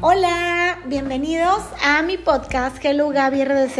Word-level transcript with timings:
Hola, 0.00 0.78
bienvenidos 0.86 1.60
a 1.84 2.02
mi 2.02 2.18
podcast 2.18 2.76
Hello 2.84 3.08
Gaby 3.08 3.44
RDZ. 3.44 3.78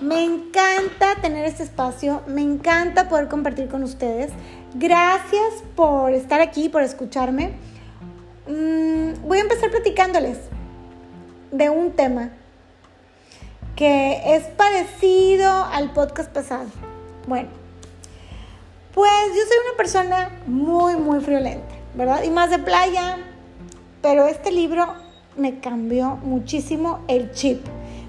Me 0.00 0.24
encanta 0.24 1.16
tener 1.20 1.44
este 1.44 1.62
espacio, 1.62 2.22
me 2.26 2.40
encanta 2.40 3.10
poder 3.10 3.28
compartir 3.28 3.68
con 3.68 3.82
ustedes. 3.82 4.32
Gracias 4.72 5.62
por 5.76 6.14
estar 6.14 6.40
aquí, 6.40 6.70
por 6.70 6.80
escucharme. 6.80 7.52
Mm, 8.48 9.28
voy 9.28 9.36
a 9.36 9.40
empezar 9.42 9.70
platicándoles 9.70 10.38
de 11.50 11.68
un 11.68 11.92
tema 11.92 12.30
que 13.76 14.34
es 14.34 14.44
parecido 14.44 15.66
al 15.66 15.92
podcast 15.92 16.32
pasado. 16.32 16.64
Bueno, 17.26 17.50
pues 18.94 19.10
yo 19.28 19.42
soy 19.42 19.56
una 19.68 19.76
persona 19.76 20.30
muy, 20.46 20.96
muy 20.96 21.20
friolenta, 21.20 21.74
¿verdad? 21.94 22.22
Y 22.22 22.30
más 22.30 22.48
de 22.48 22.58
playa, 22.58 23.18
pero 24.00 24.26
este 24.26 24.50
libro 24.50 25.01
me 25.36 25.60
cambió 25.60 26.16
muchísimo 26.22 27.00
el 27.08 27.32
chip, 27.32 27.64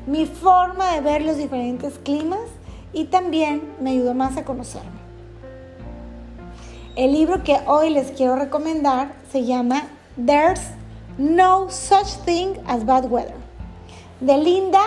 mi 0.06 0.26
forma 0.26 0.94
de 0.94 1.02
ver 1.02 1.22
los 1.22 1.38
diferentes 1.38 1.98
climas 2.00 2.40
y 2.92 3.06
también 3.06 3.62
me 3.80 3.92
ayudó 3.92 4.14
más 4.14 4.38
a 4.38 4.44
conocerme. 4.44 5.04
El 6.96 7.14
libro 7.14 7.44
que 7.44 7.60
hoy 7.66 7.90
les 7.90 8.12
quiero 8.12 8.36
recomendar 8.36 9.14
se 9.32 9.46
llama 9.46 9.88
There's 10.24 10.62
No 11.18 11.70
Such 11.70 12.24
Thing 12.26 12.56
as 12.68 12.86
Bad 12.86 13.10
Weather, 13.10 13.36
de 14.20 14.38
Linda 14.38 14.82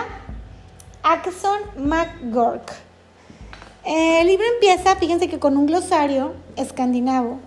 Axon 1.03 1.59
McGurk. 1.77 2.73
El 3.83 4.27
libro 4.27 4.45
empieza, 4.53 4.95
fíjense 4.95 5.27
que 5.29 5.39
con 5.39 5.57
un 5.57 5.65
glosario 5.65 6.33
escandinavo 6.55 7.39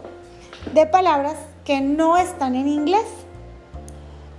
de 0.74 0.86
palabras 0.86 1.36
que 1.64 1.80
no 1.80 2.16
están 2.16 2.54
en 2.54 2.68
inglés 2.68 3.04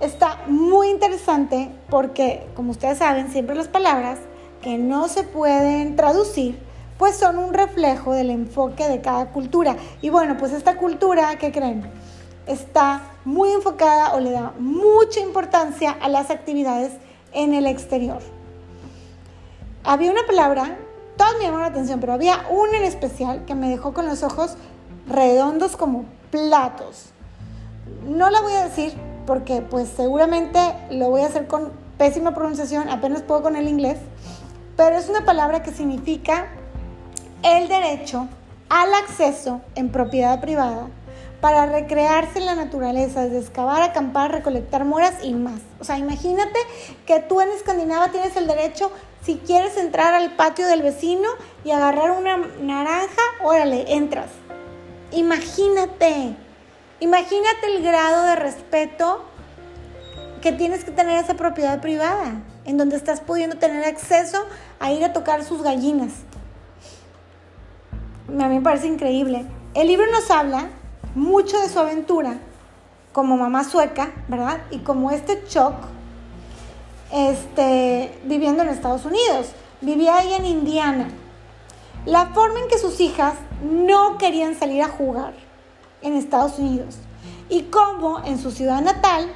está 0.02 0.40
muy 0.48 0.90
interesante 0.90 1.70
porque, 1.88 2.44
como 2.54 2.72
ustedes 2.72 2.98
saben, 2.98 3.30
siempre 3.30 3.54
las 3.54 3.68
palabras 3.68 4.18
que 4.60 4.76
no 4.76 5.08
se 5.08 5.22
pueden 5.22 5.96
traducir, 5.96 6.58
pues 6.98 7.16
son 7.16 7.38
un 7.38 7.54
reflejo 7.54 8.12
del 8.12 8.30
enfoque 8.30 8.88
de 8.88 9.00
cada 9.00 9.30
cultura. 9.30 9.76
Y 10.00 10.10
bueno, 10.10 10.36
pues 10.36 10.52
esta 10.52 10.76
cultura, 10.76 11.38
¿qué 11.38 11.52
creen? 11.52 11.88
Está 12.46 13.02
muy 13.24 13.52
enfocada 13.52 14.14
o 14.14 14.20
le 14.20 14.32
da 14.32 14.52
mucha 14.58 15.20
importancia 15.20 15.92
a 15.92 16.08
las 16.08 16.30
actividades 16.30 16.92
en 17.32 17.54
el 17.54 17.66
exterior. 17.66 18.20
Había 19.84 20.10
una 20.10 20.26
palabra, 20.26 20.76
todas 21.16 21.34
me 21.38 21.44
llamaron 21.44 21.62
la 21.62 21.68
atención, 21.68 22.00
pero 22.00 22.12
había 22.12 22.44
una 22.50 22.78
en 22.78 22.84
especial 22.84 23.44
que 23.44 23.54
me 23.54 23.68
dejó 23.68 23.94
con 23.94 24.06
los 24.06 24.24
ojos 24.24 24.56
redondos 25.08 25.76
como 25.76 26.06
platos. 26.32 27.10
No 28.04 28.30
la 28.30 28.40
voy 28.40 28.52
a 28.52 28.64
decir 28.64 28.94
porque 29.26 29.60
pues 29.62 29.88
seguramente 29.88 30.58
lo 30.90 31.10
voy 31.10 31.22
a 31.22 31.26
hacer 31.26 31.46
con 31.46 31.72
pésima 31.98 32.34
pronunciación, 32.34 32.88
apenas 32.88 33.22
puedo 33.22 33.42
con 33.42 33.56
el 33.56 33.68
inglés, 33.68 33.98
pero 34.76 34.96
es 34.96 35.08
una 35.08 35.24
palabra 35.24 35.62
que 35.62 35.70
significa 35.70 36.46
el 37.42 37.68
derecho 37.68 38.28
al 38.68 38.94
acceso 38.94 39.60
en 39.74 39.90
propiedad 39.90 40.40
privada 40.40 40.88
para 41.42 41.66
recrearse 41.66 42.38
en 42.38 42.46
la 42.46 42.54
naturaleza, 42.54 43.24
desde 43.24 43.40
excavar, 43.40 43.82
acampar, 43.82 44.30
recolectar 44.30 44.84
moras 44.84 45.14
y 45.24 45.34
más. 45.34 45.60
O 45.80 45.84
sea, 45.84 45.98
imagínate 45.98 46.58
que 47.04 47.18
tú 47.18 47.40
en 47.40 47.50
Escandinavia 47.50 48.12
tienes 48.12 48.36
el 48.36 48.46
derecho, 48.46 48.92
si 49.24 49.36
quieres 49.36 49.76
entrar 49.76 50.14
al 50.14 50.36
patio 50.36 50.66
del 50.66 50.82
vecino 50.82 51.28
y 51.64 51.72
agarrar 51.72 52.12
una 52.12 52.38
naranja, 52.60 53.22
órale, 53.42 53.92
entras. 53.92 54.30
Imagínate. 55.10 56.36
Imagínate 57.02 57.66
el 57.66 57.82
grado 57.82 58.22
de 58.22 58.36
respeto 58.36 59.24
que 60.40 60.52
tienes 60.52 60.84
que 60.84 60.92
tener 60.92 61.18
esa 61.18 61.34
propiedad 61.34 61.80
privada, 61.80 62.40
en 62.64 62.76
donde 62.76 62.94
estás 62.94 63.18
pudiendo 63.18 63.58
tener 63.58 63.84
acceso 63.84 64.46
a 64.78 64.92
ir 64.92 65.04
a 65.04 65.12
tocar 65.12 65.42
sus 65.42 65.64
gallinas. 65.64 66.12
A 68.28 68.46
mí 68.46 68.54
me 68.54 68.60
parece 68.60 68.86
increíble. 68.86 69.44
El 69.74 69.88
libro 69.88 70.06
nos 70.12 70.30
habla 70.30 70.68
mucho 71.16 71.58
de 71.58 71.68
su 71.68 71.80
aventura 71.80 72.36
como 73.12 73.36
mamá 73.36 73.64
sueca, 73.64 74.12
¿verdad? 74.28 74.60
Y 74.70 74.78
como 74.78 75.10
este 75.10 75.42
shock, 75.48 75.74
este, 77.12 78.16
viviendo 78.22 78.62
en 78.62 78.68
Estados 78.68 79.04
Unidos. 79.04 79.48
Vivía 79.80 80.18
ahí 80.18 80.34
en 80.34 80.46
Indiana. 80.46 81.08
La 82.06 82.26
forma 82.26 82.60
en 82.60 82.68
que 82.68 82.78
sus 82.78 83.00
hijas 83.00 83.34
no 83.60 84.18
querían 84.18 84.54
salir 84.54 84.84
a 84.84 84.88
jugar 84.88 85.34
en 86.02 86.14
Estados 86.14 86.58
Unidos 86.58 86.96
y 87.48 87.64
cómo 87.64 88.22
en 88.24 88.38
su 88.38 88.50
ciudad 88.50 88.80
natal, 88.80 89.26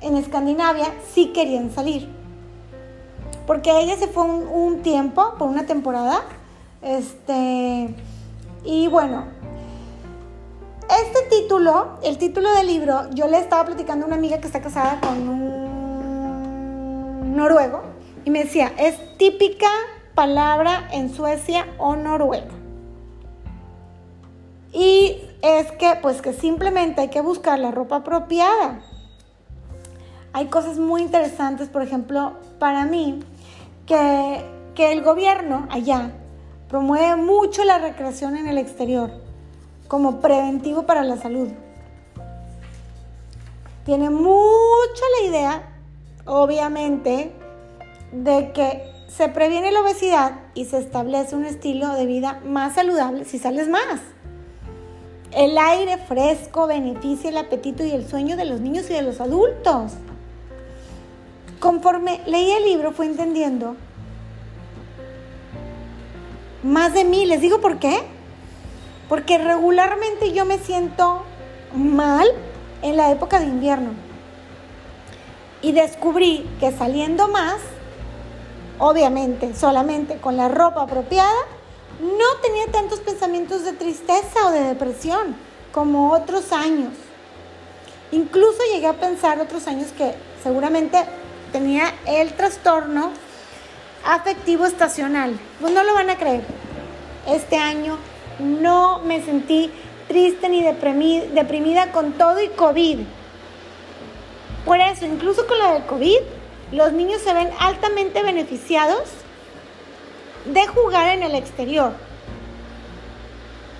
en 0.00 0.16
Escandinavia, 0.16 0.86
sí 1.12 1.32
querían 1.34 1.72
salir. 1.72 2.08
Porque 3.46 3.80
ella 3.80 3.96
se 3.96 4.06
fue 4.06 4.24
un, 4.24 4.82
tiempo, 4.82 5.34
por 5.38 5.48
una 5.48 5.66
temporada, 5.66 6.22
este, 6.82 7.94
y 8.64 8.86
bueno, 8.86 9.24
este 10.88 11.36
título, 11.36 11.98
el 12.02 12.16
título 12.16 12.52
del 12.54 12.68
libro, 12.68 13.10
yo 13.10 13.26
le 13.26 13.38
estaba 13.38 13.64
platicando 13.64 14.04
a 14.04 14.06
una 14.06 14.16
amiga 14.16 14.38
que 14.38 14.46
está 14.46 14.60
casada 14.60 15.00
con 15.00 15.28
un 15.28 17.36
noruego 17.36 17.82
y 18.24 18.30
me 18.30 18.44
decía, 18.44 18.72
es 18.78 19.16
típica 19.16 19.68
palabra 20.14 20.88
en 20.92 21.12
Suecia 21.12 21.66
o 21.78 21.96
Noruega. 21.96 22.59
Y 24.72 25.22
es 25.42 25.72
que, 25.72 25.98
pues 26.00 26.22
que 26.22 26.32
simplemente 26.32 27.00
hay 27.00 27.08
que 27.08 27.20
buscar 27.20 27.58
la 27.58 27.70
ropa 27.70 27.96
apropiada. 27.96 28.80
Hay 30.32 30.46
cosas 30.46 30.78
muy 30.78 31.02
interesantes, 31.02 31.68
por 31.68 31.82
ejemplo, 31.82 32.34
para 32.58 32.84
mí, 32.84 33.20
que, 33.86 34.44
que 34.74 34.92
el 34.92 35.02
gobierno 35.02 35.66
allá 35.70 36.12
promueve 36.68 37.16
mucho 37.16 37.64
la 37.64 37.78
recreación 37.78 38.36
en 38.36 38.46
el 38.46 38.58
exterior 38.58 39.10
como 39.88 40.20
preventivo 40.20 40.86
para 40.86 41.02
la 41.02 41.16
salud. 41.16 41.48
Tiene 43.84 44.08
mucho 44.08 45.02
la 45.20 45.28
idea, 45.28 45.62
obviamente, 46.26 47.32
de 48.12 48.52
que 48.52 48.84
se 49.08 49.28
previene 49.28 49.72
la 49.72 49.80
obesidad 49.80 50.32
y 50.54 50.66
se 50.66 50.78
establece 50.78 51.34
un 51.34 51.44
estilo 51.44 51.88
de 51.94 52.06
vida 52.06 52.40
más 52.44 52.74
saludable 52.74 53.24
si 53.24 53.40
sales 53.40 53.68
más. 53.68 54.00
El 55.32 55.56
aire 55.58 55.96
fresco 55.96 56.66
beneficia 56.66 57.30
el 57.30 57.36
apetito 57.36 57.84
y 57.84 57.92
el 57.92 58.08
sueño 58.08 58.36
de 58.36 58.44
los 58.44 58.60
niños 58.60 58.90
y 58.90 58.94
de 58.94 59.02
los 59.02 59.20
adultos. 59.20 59.92
Conforme 61.60 62.20
leí 62.26 62.50
el 62.50 62.64
libro 62.64 62.92
fue 62.92 63.06
entendiendo 63.06 63.76
más 66.62 66.94
de 66.94 67.04
mí. 67.04 67.26
Les 67.26 67.40
digo 67.40 67.60
por 67.60 67.78
qué. 67.78 68.02
Porque 69.08 69.38
regularmente 69.38 70.32
yo 70.32 70.44
me 70.44 70.58
siento 70.58 71.22
mal 71.74 72.26
en 72.82 72.96
la 72.96 73.10
época 73.10 73.40
de 73.40 73.46
invierno. 73.46 73.90
Y 75.62 75.72
descubrí 75.72 76.48
que 76.58 76.72
saliendo 76.72 77.28
más, 77.28 77.56
obviamente 78.78 79.54
solamente 79.54 80.16
con 80.16 80.36
la 80.36 80.48
ropa 80.48 80.82
apropiada, 80.82 81.28
no 82.00 82.40
tenía 82.42 82.66
tantos 82.72 83.00
pensamientos 83.00 83.64
de 83.64 83.72
tristeza 83.72 84.46
o 84.46 84.50
de 84.50 84.60
depresión 84.64 85.36
como 85.72 86.12
otros 86.12 86.52
años. 86.52 86.92
Incluso 88.12 88.58
llegué 88.72 88.86
a 88.86 88.94
pensar 88.94 89.40
otros 89.40 89.66
años 89.66 89.88
que 89.96 90.14
seguramente 90.42 90.98
tenía 91.52 91.92
el 92.06 92.32
trastorno 92.32 93.12
afectivo 94.04 94.66
estacional. 94.66 95.38
Pues 95.60 95.72
no 95.72 95.84
lo 95.84 95.94
van 95.94 96.10
a 96.10 96.16
creer. 96.16 96.42
Este 97.28 97.56
año 97.56 97.98
no 98.38 99.00
me 99.00 99.22
sentí 99.22 99.70
triste 100.08 100.48
ni 100.48 100.62
deprimida 100.62 101.92
con 101.92 102.12
todo 102.14 102.40
y 102.40 102.48
COVID. 102.48 103.00
Por 104.64 104.80
eso, 104.80 105.06
incluso 105.06 105.46
con 105.46 105.58
la 105.58 105.74
del 105.74 105.84
COVID, 105.84 106.18
los 106.72 106.92
niños 106.92 107.20
se 107.22 107.32
ven 107.32 107.50
altamente 107.58 108.22
beneficiados 108.22 109.02
de 110.44 110.66
jugar 110.66 111.08
en 111.08 111.22
el 111.22 111.34
exterior. 111.34 111.92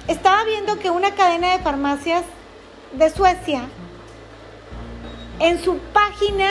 Estaba 0.09 0.45
viendo 0.45 0.79
que 0.79 0.91
una 0.91 1.15
cadena 1.15 1.53
de 1.53 1.59
farmacias 1.61 2.25
de 2.93 3.11
Suecia 3.11 3.63
en 5.39 5.63
su 5.63 5.79
página 5.79 6.51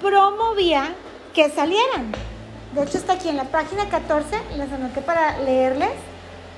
promovía 0.00 0.94
que 1.34 1.50
salieran. 1.50 2.12
De 2.74 2.82
hecho 2.82 2.98
está 2.98 3.14
aquí 3.14 3.28
en 3.28 3.36
la 3.36 3.44
página 3.44 3.88
14, 3.88 4.36
les 4.56 4.72
anoté 4.72 5.00
para 5.00 5.38
leerles 5.38 5.92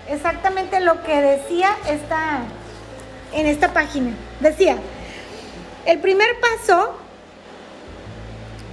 exactamente 0.08 0.80
lo 0.80 1.02
que 1.02 1.20
decía 1.20 1.76
esta, 1.88 2.40
en 3.32 3.46
esta 3.46 3.72
página. 3.72 4.12
Decía, 4.40 4.76
el 5.86 5.98
primer 6.00 6.28
paso 6.40 6.94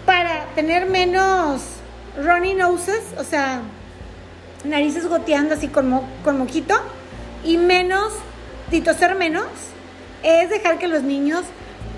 para 0.06 0.46
tener 0.56 0.88
menos 0.88 1.62
runny 2.18 2.54
noses, 2.54 3.04
o 3.18 3.24
sea, 3.24 3.62
narices 4.64 5.08
goteando 5.08 5.56
así 5.56 5.68
con, 5.68 5.90
moquito 6.38 6.76
y 7.44 7.58
menos, 7.58 8.14
y 8.72 8.82
toser 8.82 9.16
menos, 9.16 9.46
es 10.24 10.50
dejar 10.50 10.80
que 10.80 10.88
los 10.88 11.04
niños 11.04 11.44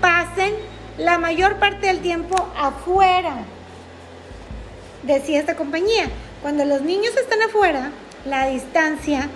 pasen 0.00 0.54
la 0.98 1.18
mayor 1.18 1.56
parte 1.56 1.86
del 1.86 2.00
tiempo 2.00 2.48
afuera, 2.56 3.44
decía 5.02 5.40
esta 5.40 5.56
compañía. 5.56 6.08
Cuando 6.42 6.64
los 6.64 6.82
niños 6.82 7.16
están 7.16 7.42
afuera, 7.42 7.90
la 8.24 8.46
distancia 8.46 9.28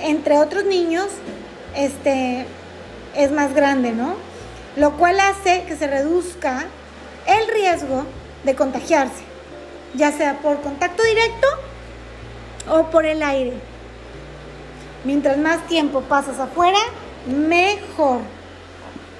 entre 0.00 0.38
otros 0.38 0.64
niños 0.64 1.06
este, 1.76 2.46
es 3.14 3.30
más 3.32 3.54
grande, 3.54 3.92
¿no? 3.92 4.14
Lo 4.76 4.96
cual 4.96 5.18
hace 5.20 5.64
que 5.64 5.76
se 5.76 5.86
reduzca 5.86 6.66
el 7.26 7.48
riesgo 7.52 8.04
de 8.44 8.54
contagiarse, 8.54 9.22
ya 9.94 10.12
sea 10.12 10.38
por 10.38 10.60
contacto 10.60 11.02
directo 11.02 11.46
o 12.70 12.84
por 12.90 13.06
el 13.06 13.22
aire. 13.22 13.54
Mientras 15.04 15.38
más 15.38 15.66
tiempo 15.66 16.00
pasas 16.02 16.38
afuera, 16.38 16.78
mejor. 17.26 18.20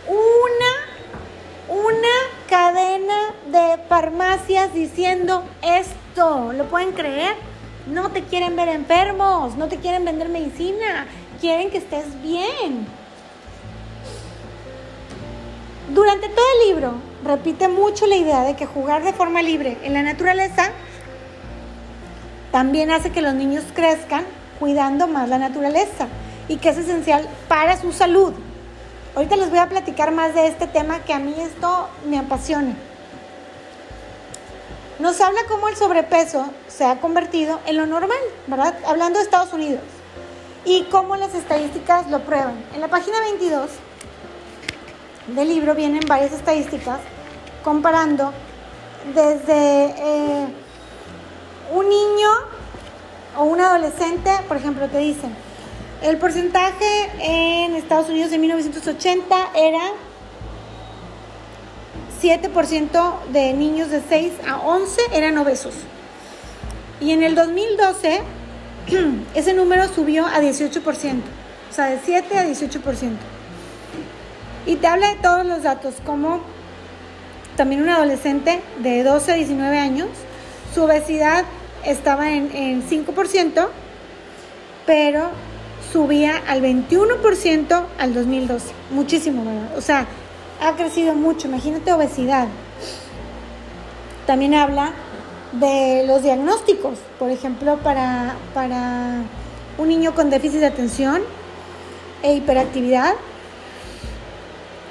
Una, 0.09 1.83
una 1.87 2.09
cadena 2.49 3.35
de 3.50 3.83
farmacias 3.89 4.75
diciendo 4.75 5.45
esto. 5.62 6.53
¿Lo 6.53 6.65
pueden 6.65 6.93
creer? 6.93 7.37
No 7.87 8.11
te 8.11 8.23
quieren 8.23 8.56
ver 8.56 8.69
enfermos, 8.69 9.56
no 9.56 9.69
te 9.69 9.77
quieren 9.77 10.05
vender 10.05 10.29
medicina, 10.29 11.06
quieren 11.41 11.71
que 11.71 11.79
estés 11.79 12.21
bien. 12.23 12.87
Durante 15.94 16.29
todo 16.29 16.44
el 16.61 16.69
libro 16.69 16.94
repite 17.25 17.69
mucho 17.69 18.06
la 18.06 18.17
idea 18.17 18.43
de 18.43 18.56
que 18.56 18.67
jugar 18.67 19.05
de 19.05 19.15
forma 19.15 19.41
libre 19.41 19.79
en 19.83 19.94
la 19.94 20.03
naturaleza 20.03 20.71
también 22.58 22.90
hace 22.90 23.12
que 23.12 23.22
los 23.22 23.34
niños 23.34 23.62
crezcan 23.72 24.25
cuidando 24.58 25.06
más 25.06 25.28
la 25.28 25.38
naturaleza 25.38 26.08
y 26.49 26.56
que 26.56 26.70
es 26.70 26.78
esencial 26.78 27.28
para 27.46 27.81
su 27.81 27.93
salud. 27.93 28.34
Ahorita 29.14 29.37
les 29.37 29.49
voy 29.49 29.60
a 29.60 29.69
platicar 29.69 30.10
más 30.10 30.34
de 30.34 30.49
este 30.49 30.66
tema 30.66 30.99
que 31.05 31.12
a 31.12 31.20
mí 31.20 31.37
esto 31.38 31.88
me 32.08 32.19
apasiona. 32.19 32.75
Nos 34.99 35.20
habla 35.20 35.38
cómo 35.49 35.69
el 35.69 35.76
sobrepeso 35.76 36.50
se 36.66 36.84
ha 36.84 37.00
convertido 37.00 37.60
en 37.64 37.76
lo 37.76 37.87
normal, 37.87 38.19
¿verdad? 38.49 38.75
Hablando 38.88 39.20
de 39.20 39.25
Estados 39.26 39.52
Unidos. 39.52 39.84
Y 40.64 40.82
cómo 40.90 41.14
las 41.14 41.37
estadísticas 41.37 42.10
lo 42.10 42.25
prueban. 42.25 42.60
En 42.75 42.81
la 42.81 42.88
página 42.88 43.20
22 43.20 43.70
del 45.28 45.49
libro 45.49 45.76
vienen 45.76 46.02
varias 46.08 46.32
estadísticas 46.32 46.99
comparando 47.62 48.32
desde 49.14 49.94
eh, 49.96 50.49
un 51.73 51.88
niño 51.88 52.29
o 53.37 53.44
un 53.44 53.61
adolescente, 53.61 54.31
por 54.49 54.56
ejemplo, 54.56 54.88
te 54.88 54.99
dicen, 54.99 55.35
el 56.03 56.17
porcentaje 56.19 57.11
en 57.20 57.75
Estados 57.75 58.09
Unidos 58.09 58.32
en 58.32 58.41
1980 58.41 59.37
era 59.55 59.81
7% 62.23 63.12
de 63.32 63.53
niños 63.53 63.91
de 63.91 64.03
6 64.09 64.32
a 64.47 64.59
11 64.59 65.00
eran 65.12 65.38
obesos. 65.38 65.75
Y 67.00 67.12
en 67.12 67.23
el 67.23 67.35
2012 67.35 68.20
ese 69.35 69.55
número 69.55 69.88
subió 69.88 70.26
a 70.26 70.41
18%, 70.41 70.82
o 70.82 71.73
sea, 71.73 71.87
de 71.87 72.00
7 72.05 72.38
a 72.38 72.47
18%. 72.47 73.12
Y 74.67 74.76
te 74.76 74.87
habla 74.87 75.09
de 75.11 75.17
todos 75.17 75.47
los 75.47 75.62
datos, 75.62 75.94
como 76.05 76.41
también 77.56 77.82
un 77.82 77.88
adolescente 77.88 78.61
de 78.79 79.03
12 79.03 79.32
a 79.32 79.35
19 79.35 79.79
años, 79.79 80.09
su 80.75 80.82
obesidad 80.82 81.44
estaba 81.85 82.33
en, 82.33 82.55
en 82.55 82.89
5%, 82.89 83.69
pero 84.87 85.31
subía 85.93 86.43
al 86.47 86.63
21% 86.63 87.85
al 87.99 88.15
2012. 88.15 88.67
Muchísimo, 88.91 89.45
¿verdad? 89.45 89.77
O 89.77 89.81
sea, 89.81 90.07
ha 90.61 90.73
crecido 90.77 91.15
mucho. 91.15 91.49
Imagínate 91.49 91.93
obesidad. 91.93 92.49
También 94.27 94.55
habla 94.55 94.93
de 95.53 96.05
los 96.07 96.23
diagnósticos, 96.23 96.99
por 97.19 97.31
ejemplo, 97.31 97.79
para, 97.79 98.37
para 98.53 99.23
un 99.79 99.89
niño 99.89 100.15
con 100.15 100.29
déficit 100.29 100.61
de 100.61 100.67
atención 100.67 101.23
e 102.23 102.35
hiperactividad. 102.35 103.15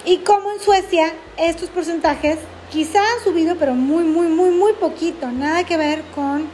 Y 0.06 0.20
como 0.20 0.52
en 0.52 0.60
Suecia 0.60 1.12
estos 1.38 1.70
porcentajes 1.70 2.40
quizá 2.72 3.00
han 3.00 3.24
subido, 3.24 3.56
pero 3.58 3.76
muy, 3.76 4.04
muy, 4.04 4.28
muy, 4.28 4.50
muy 4.50 4.74
poquito. 4.74 5.30
Nada 5.30 5.64
que 5.66 5.78
ver 5.78 6.02
con, 6.16 6.48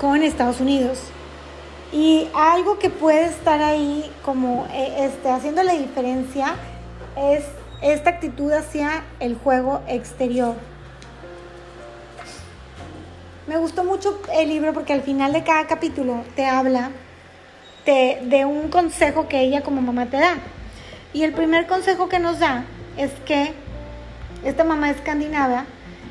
con 0.00 0.22
Estados 0.22 0.60
Unidos. 0.60 0.98
Y 1.92 2.28
algo 2.34 2.78
que 2.78 2.88
puede 2.88 3.26
estar 3.26 3.60
ahí 3.60 4.10
como 4.24 4.66
eh, 4.72 5.04
este, 5.04 5.28
haciendo 5.28 5.62
la 5.62 5.74
diferencia 5.74 6.54
es 7.16 7.44
esta 7.82 8.10
actitud 8.10 8.50
hacia 8.52 9.04
el 9.18 9.36
juego 9.36 9.82
exterior. 9.86 10.54
Me 13.46 13.58
gustó 13.58 13.84
mucho 13.84 14.20
el 14.32 14.48
libro 14.48 14.72
porque 14.72 14.92
al 14.92 15.02
final 15.02 15.32
de 15.32 15.42
cada 15.42 15.66
capítulo 15.66 16.22
te 16.36 16.46
habla 16.46 16.90
de, 17.84 18.20
de 18.22 18.44
un 18.44 18.68
consejo 18.68 19.28
que 19.28 19.40
ella 19.40 19.62
como 19.62 19.82
mamá 19.82 20.06
te 20.06 20.18
da. 20.18 20.36
Y 21.12 21.24
el 21.24 21.32
primer 21.32 21.66
consejo 21.66 22.08
que 22.08 22.20
nos 22.20 22.38
da 22.38 22.64
es 22.96 23.10
que 23.26 23.52
esta 24.44 24.62
mamá 24.62 24.90
escandinava 24.90 25.64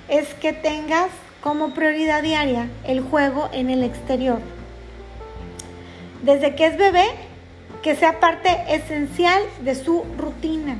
es 0.09 0.33
que 0.35 0.51
tengas 0.51 1.09
como 1.41 1.73
prioridad 1.73 2.21
diaria 2.21 2.67
el 2.85 3.01
juego 3.01 3.49
en 3.53 3.69
el 3.69 3.83
exterior 3.83 4.39
desde 6.21 6.55
que 6.55 6.65
es 6.65 6.77
bebé, 6.77 7.05
que 7.81 7.95
sea 7.95 8.19
parte 8.19 8.49
esencial 8.69 9.41
de 9.61 9.75
su 9.75 10.05
rutina. 10.17 10.77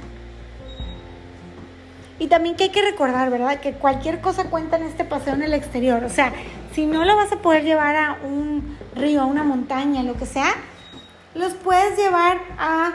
Y 2.19 2.27
también 2.27 2.55
que 2.55 2.65
hay 2.65 2.69
que 2.69 2.81
recordar, 2.81 3.29
¿verdad? 3.29 3.59
Que 3.61 3.73
cualquier 3.73 4.19
cosa 4.19 4.45
cuenta 4.45 4.75
en 4.75 4.83
este 4.83 5.05
paseo 5.05 5.35
en 5.35 5.43
el 5.43 5.53
exterior. 5.53 6.03
O 6.03 6.09
sea, 6.09 6.33
si 6.73 6.85
no 6.85 7.05
lo 7.05 7.15
vas 7.15 7.31
a 7.31 7.37
poder 7.37 7.63
llevar 7.63 7.95
a 7.95 8.17
un 8.23 8.77
río, 8.95 9.21
a 9.21 9.25
una 9.25 9.43
montaña, 9.43 10.03
lo 10.03 10.15
que 10.15 10.25
sea, 10.25 10.53
los 11.33 11.53
puedes 11.53 11.97
llevar 11.97 12.39
a 12.57 12.91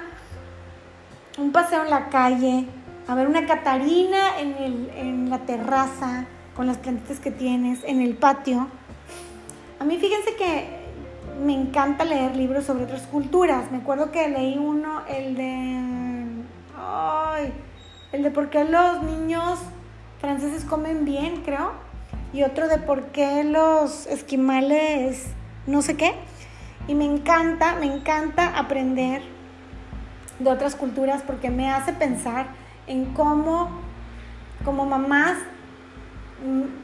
un 1.38 1.52
paseo 1.52 1.84
en 1.84 1.90
la 1.90 2.11
calle, 2.11 2.66
a 3.08 3.14
ver 3.14 3.26
una 3.26 3.46
catarina 3.46 4.38
en, 4.38 4.90
en 4.94 5.31
la 5.31 5.38
terraza, 5.38 6.26
con 6.55 6.67
las 6.67 6.79
plantitas 6.79 7.21
que 7.21 7.31
tienes, 7.31 7.83
en 7.85 8.01
el 8.01 8.15
patio. 8.15 8.69
A 9.79 9.85
mí 9.85 9.99
fíjense 9.99 10.35
que 10.37 10.85
me 11.45 11.53
encanta 11.53 12.05
leer 12.05 12.37
libros 12.37 12.65
sobre 12.65 12.85
otras 12.85 13.03
culturas. 13.03 13.71
Me 13.71 13.79
acuerdo 13.79 14.12
que 14.12 14.29
leí 14.29 14.56
uno, 14.59 15.03
el 15.09 15.37
de. 15.37 15.81
Ay, 16.76 17.52
el 18.12 18.23
de 18.23 18.31
por 18.31 18.50
qué 18.50 18.64
los 18.64 19.02
niños 19.02 19.59
franceses 20.21 20.64
comen 20.64 21.05
bien, 21.05 21.43
creo. 21.45 21.73
Y 22.33 22.43
otro 22.43 22.69
de 22.69 22.78
por 22.78 23.07
qué 23.07 23.45
los 23.45 24.07
esquimales 24.07 25.26
no 25.67 25.83
sé 25.83 25.97
qué. 25.97 26.14
Y 26.87 26.95
me 26.95 27.05
encanta, 27.05 27.76
me 27.76 27.87
encanta 27.87 28.59
aprender 28.59 29.23
de 30.38 30.50
otras 30.50 30.75
culturas 30.75 31.23
porque 31.23 31.50
me 31.50 31.71
hace 31.71 31.93
pensar 31.93 32.47
en 32.87 33.07
cómo, 33.14 33.71
como 34.64 34.85
mamás, 34.85 35.38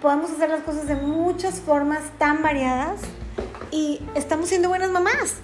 podemos 0.00 0.30
hacer 0.30 0.50
las 0.50 0.62
cosas 0.62 0.87
de 0.87 0.97
muchas 0.97 1.61
formas 1.61 2.02
tan 2.19 2.42
variadas 2.42 3.00
y 3.71 4.00
estamos 4.14 4.49
siendo 4.49 4.69
buenas 4.69 4.90
mamás. 4.90 5.37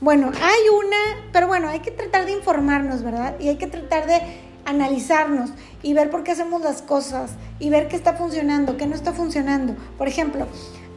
Bueno, 0.00 0.30
hay 0.34 0.60
una, 0.76 1.30
pero 1.32 1.46
bueno, 1.46 1.68
hay 1.68 1.80
que 1.80 1.90
tratar 1.90 2.26
de 2.26 2.32
informarnos, 2.32 3.02
¿verdad? 3.02 3.36
Y 3.38 3.48
hay 3.48 3.56
que 3.56 3.66
tratar 3.66 4.06
de 4.06 4.20
analizarnos 4.64 5.50
y 5.82 5.94
ver 5.94 6.10
por 6.10 6.24
qué 6.24 6.32
hacemos 6.32 6.62
las 6.62 6.82
cosas 6.82 7.32
y 7.58 7.70
ver 7.70 7.88
qué 7.88 7.96
está 7.96 8.14
funcionando, 8.14 8.76
qué 8.76 8.86
no 8.86 8.94
está 8.94 9.12
funcionando. 9.12 9.74
Por 9.96 10.08
ejemplo, 10.08 10.46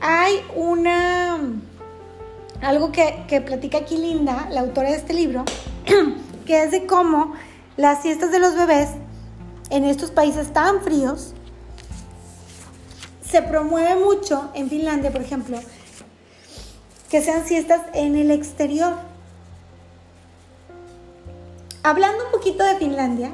hay 0.02 0.42
una, 0.56 1.40
algo 2.62 2.92
que, 2.92 3.24
que 3.28 3.42
platica 3.42 3.80
aquí 3.80 3.98
Linda, 3.98 4.48
la 4.52 4.62
autora 4.62 4.90
de 4.90 4.98
este 4.98 5.14
libro, 5.14 5.46
que 6.46 6.64
es 6.64 6.72
de 6.72 6.86
cómo 6.86 7.34
las 7.78 8.02
siestas 8.02 8.32
de 8.32 8.40
los 8.40 8.56
bebés 8.56 8.90
en 9.70 9.84
estos 9.84 10.12
países 10.12 10.52
tan 10.54 10.82
fríos 10.82 11.34
se 13.30 13.42
promueve 13.42 13.96
mucho 13.96 14.50
en 14.54 14.70
Finlandia, 14.70 15.12
por 15.12 15.22
ejemplo, 15.22 15.58
que 17.10 17.22
sean 17.22 17.46
siestas 17.46 17.82
en 17.94 18.16
el 18.16 18.32
exterior. 18.32 18.94
Hablando 21.84 22.26
un 22.26 22.32
poquito 22.32 22.64
de 22.64 22.76
Finlandia, 22.76 23.32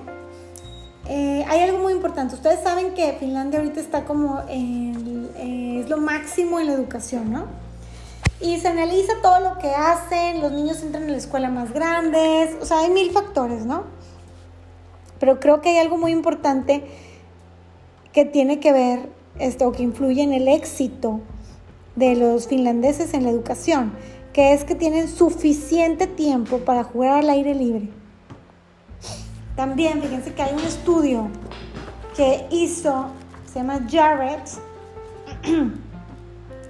eh, 1.08 1.44
hay 1.48 1.62
algo 1.62 1.80
muy 1.80 1.94
importante. 1.94 2.36
Ustedes 2.36 2.62
saben 2.62 2.94
que 2.94 3.14
Finlandia 3.20 3.60
ahorita 3.60 3.80
está 3.80 4.06
como 4.06 4.42
en, 4.48 5.30
eh, 5.38 5.82
es 5.84 5.90
lo 5.90 5.98
máximo 5.98 6.60
en 6.60 6.68
la 6.68 6.74
educación, 6.74 7.32
¿no? 7.32 7.46
Y 8.40 8.60
se 8.60 8.68
analiza 8.68 9.14
todo 9.22 9.40
lo 9.40 9.58
que 9.58 9.70
hacen, 9.70 10.42
los 10.42 10.52
niños 10.52 10.82
entran 10.82 11.04
a 11.04 11.08
la 11.08 11.18
escuela 11.18 11.50
más 11.50 11.72
grandes, 11.72 12.56
o 12.62 12.66
sea, 12.66 12.80
hay 12.80 12.90
mil 12.90 13.12
factores, 13.12 13.66
¿no? 13.66 13.84
Pero 15.20 15.40
creo 15.40 15.62
que 15.62 15.70
hay 15.70 15.78
algo 15.78 15.98
muy 15.98 16.12
importante 16.12 16.84
que 18.12 18.26
tiene 18.26 18.60
que 18.60 18.72
ver, 18.74 19.10
esto, 19.40 19.72
que 19.72 19.84
influye 19.84 20.22
en 20.22 20.34
el 20.34 20.48
éxito 20.48 21.22
de 21.96 22.16
los 22.16 22.48
finlandeses 22.48 23.14
en 23.14 23.24
la 23.24 23.30
educación, 23.30 23.94
que 24.32 24.54
es 24.54 24.64
que 24.64 24.76
tienen 24.76 25.08
suficiente 25.08 26.08
tiempo 26.08 26.60
para 26.60 26.84
jugar 26.84 27.20
al 27.20 27.30
aire 27.30 27.54
libre. 27.54 27.90
También 29.56 30.02
fíjense 30.02 30.34
que 30.34 30.42
hay 30.42 30.54
un 30.54 30.62
estudio 30.62 31.28
que 32.16 32.48
hizo, 32.50 33.08
se 33.46 33.60
llama 33.60 33.86
Jared. 33.90 34.42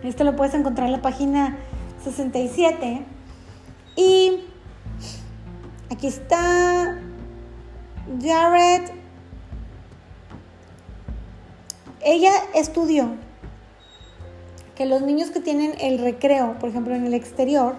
Esto 0.03 0.23
lo 0.25 0.35
puedes 0.35 0.53
encontrar 0.53 0.87
en 0.87 0.93
la 0.93 1.01
página 1.01 1.57
67. 2.03 3.05
Y 3.95 4.41
aquí 5.89 6.07
está 6.07 6.99
Jared. 8.21 9.02
Ella 12.03 12.33
estudió 12.53 13.11
que 14.75 14.85
los 14.85 15.01
niños 15.01 15.29
que 15.29 15.39
tienen 15.39 15.73
el 15.79 15.99
recreo, 15.99 16.57
por 16.59 16.69
ejemplo, 16.69 16.95
en 16.95 17.05
el 17.05 17.13
exterior, 17.13 17.75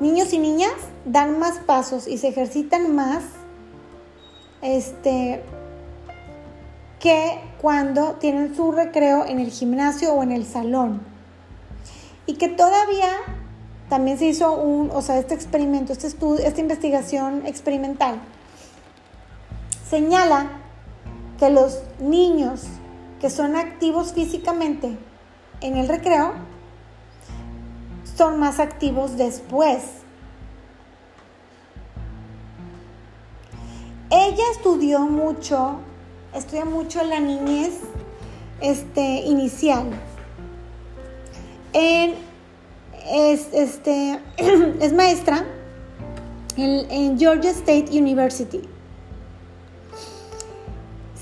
niños 0.00 0.32
y 0.32 0.38
niñas 0.38 0.72
dan 1.04 1.38
más 1.38 1.58
pasos 1.58 2.06
y 2.06 2.18
se 2.18 2.28
ejercitan 2.28 2.94
más 2.94 3.22
este, 4.62 5.42
que 6.98 7.40
cuando 7.60 8.12
tienen 8.14 8.54
su 8.54 8.72
recreo 8.72 9.26
en 9.26 9.40
el 9.40 9.50
gimnasio 9.50 10.14
o 10.14 10.22
en 10.22 10.32
el 10.32 10.46
salón. 10.46 11.02
Y 12.26 12.34
que 12.34 12.48
todavía 12.48 13.10
también 13.88 14.18
se 14.18 14.26
hizo 14.26 14.52
un, 14.54 14.90
o 14.92 15.02
sea, 15.02 15.18
este 15.18 15.34
experimento, 15.34 15.92
este 15.92 16.06
estudio, 16.06 16.44
esta 16.44 16.60
investigación 16.60 17.44
experimental 17.46 18.20
señala 19.90 20.59
que 21.40 21.48
los 21.48 21.80
niños 21.98 22.64
que 23.18 23.30
son 23.30 23.56
activos 23.56 24.12
físicamente 24.12 24.98
en 25.62 25.76
el 25.78 25.88
recreo 25.88 26.34
son 28.14 28.38
más 28.38 28.60
activos 28.60 29.16
después. 29.16 29.82
Ella 34.10 34.44
estudió 34.52 35.00
mucho, 35.00 35.78
estudia 36.34 36.66
mucho 36.66 37.02
la 37.04 37.20
niñez 37.20 37.72
este, 38.60 39.22
inicial. 39.22 39.86
es, 41.72 43.48
este, 43.54 44.20
es 44.80 44.92
maestra 44.92 45.46
en, 46.58 46.90
en 46.90 47.18
Georgia 47.18 47.50
State 47.50 47.86
University. 47.92 48.69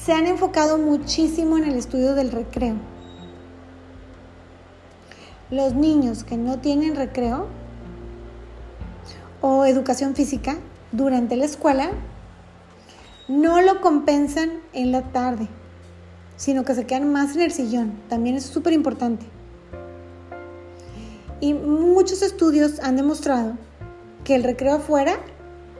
Se 0.08 0.14
han 0.14 0.26
enfocado 0.26 0.78
muchísimo 0.78 1.58
en 1.58 1.64
el 1.64 1.74
estudio 1.74 2.14
del 2.14 2.32
recreo 2.32 2.76
los 5.50 5.74
niños 5.74 6.24
que 6.24 6.38
no 6.38 6.60
tienen 6.60 6.96
recreo 6.96 7.46
o 9.42 9.66
educación 9.66 10.14
física 10.14 10.56
durante 10.92 11.36
la 11.36 11.44
escuela 11.44 11.90
no 13.28 13.60
lo 13.60 13.82
compensan 13.82 14.62
en 14.72 14.92
la 14.92 15.12
tarde, 15.12 15.46
sino 16.36 16.64
que 16.64 16.74
se 16.74 16.86
quedan 16.86 17.12
más 17.12 17.36
en 17.36 17.42
el 17.42 17.52
sillón. 17.52 17.92
También 18.08 18.34
es 18.34 18.44
súper 18.44 18.72
importante. 18.72 19.26
Y 21.38 21.52
muchos 21.52 22.22
estudios 22.22 22.80
han 22.80 22.96
demostrado 22.96 23.58
que 24.24 24.36
el 24.36 24.42
recreo 24.42 24.76
afuera, 24.76 25.18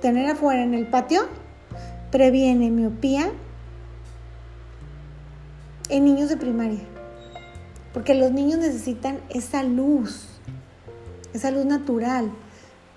tener 0.03 0.29
afuera 0.29 0.63
en 0.63 0.75
el 0.75 0.87
patio, 0.87 1.23
previene 2.11 2.71
miopía 2.71 3.33
en 5.89 6.05
niños 6.05 6.29
de 6.29 6.37
primaria. 6.37 6.81
Porque 7.93 8.15
los 8.15 8.33
niños 8.33 8.59
necesitan 8.59 9.21
esa 9.31 9.63
luz, 9.63 10.27
esa 11.33 11.51
luz 11.51 11.65
natural 11.65 12.31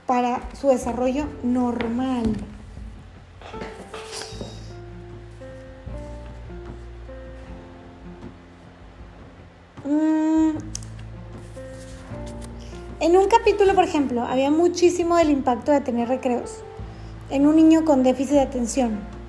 para 0.05 0.41
su 0.53 0.67
desarrollo 0.67 1.25
normal. 1.43 2.25
Mm. 9.85 10.57
En 12.99 13.17
un 13.17 13.27
capítulo, 13.27 13.73
por 13.73 13.83
ejemplo, 13.83 14.23
había 14.23 14.51
muchísimo 14.51 15.15
del 15.15 15.31
impacto 15.31 15.71
de 15.71 15.81
tener 15.81 16.07
recreos 16.07 16.63
en 17.31 17.47
un 17.47 17.55
niño 17.55 17.85
con 17.85 18.03
déficit 18.03 18.33
de 18.33 18.41
atención. 18.41 19.20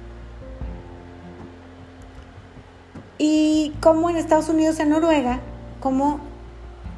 Y 3.25 3.73
como 3.81 4.11
en 4.11 4.17
Estados 4.17 4.49
Unidos 4.49 4.81
en 4.81 4.89
Noruega 4.89 5.39
como 5.79 6.19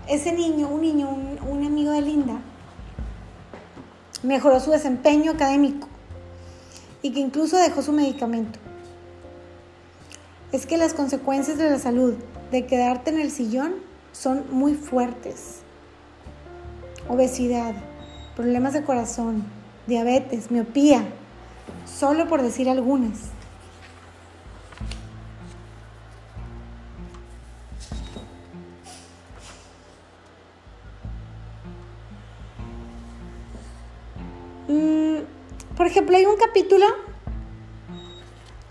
ese 0.08 0.32
niño, 0.32 0.68
un 0.68 0.80
niño, 0.80 1.06
un, 1.10 1.66
amigo 1.66 1.92
de 1.92 2.00
Linda, 2.00 2.38
mejoró 4.22 4.58
su 4.58 4.70
desempeño 4.70 5.32
académico 5.32 5.86
y 7.02 7.12
que 7.12 7.20
incluso 7.20 7.58
dejó 7.58 7.82
su 7.82 7.92
medicamento. 7.92 8.58
Es 10.50 10.64
que 10.64 10.78
las 10.78 10.94
consecuencias 10.94 11.58
de 11.58 11.68
la 11.68 11.78
salud 11.78 12.14
de 12.50 12.64
quedarte 12.64 13.10
en 13.10 13.20
el 13.20 13.30
sillón 13.30 13.74
son 14.12 14.46
muy 14.50 14.72
fuertes. 14.72 15.58
Obesidad, 17.06 17.74
problemas 18.34 18.72
de 18.72 18.82
corazón, 18.82 19.44
diabetes, 19.86 20.50
miopía, 20.50 21.04
solo 21.84 22.26
por 22.28 22.40
decir 22.40 22.70
algunas. 22.70 23.33
Ejemplo, 35.94 36.16
hay 36.16 36.26
un 36.26 36.36
capítulo 36.36 36.86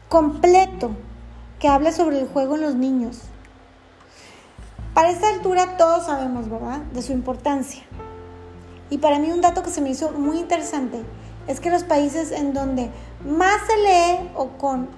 completo 0.10 0.92
que 1.58 1.70
habla 1.70 1.94
sobre 1.94 2.20
el 2.20 2.28
juego 2.28 2.56
en 2.56 2.62
los 2.62 2.76
niños. 2.76 3.22
Para 4.94 5.10
esta 5.10 5.30
altura 5.30 5.78
todos 5.78 6.08
sabemos, 6.08 6.50
¿verdad?, 6.50 6.80
de 6.80 7.02
su 7.02 7.14
importancia. 7.14 7.84
Y 8.90 8.98
para 8.98 9.20
mí 9.20 9.32
un 9.32 9.40
dato 9.40 9.64
que 9.64 9.70
se 9.70 9.80
me 9.80 9.90
hizo 9.90 10.12
muy 10.12 10.38
interesante 10.38 11.02
es 11.48 11.62
que 11.62 11.72
los 11.72 11.86
países 11.86 12.34
en 12.34 12.54
donde 12.54 12.90
más 13.26 13.56
se 13.68 13.78
lee 13.78 14.30
o 14.36 14.50
con 14.58 14.90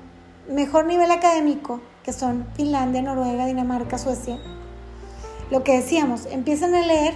mejor 0.50 0.88
nivel 0.88 1.12
académico, 1.12 1.80
que 2.04 2.12
son 2.12 2.48
Finlandia, 2.56 3.04
Noruega, 3.04 3.46
Dinamarca, 3.46 4.00
Suecia, 4.00 4.40
lo 5.52 5.64
que 5.64 5.74
decíamos, 5.74 6.26
empiezan 6.26 6.74
a 6.74 6.82
leer 6.82 7.14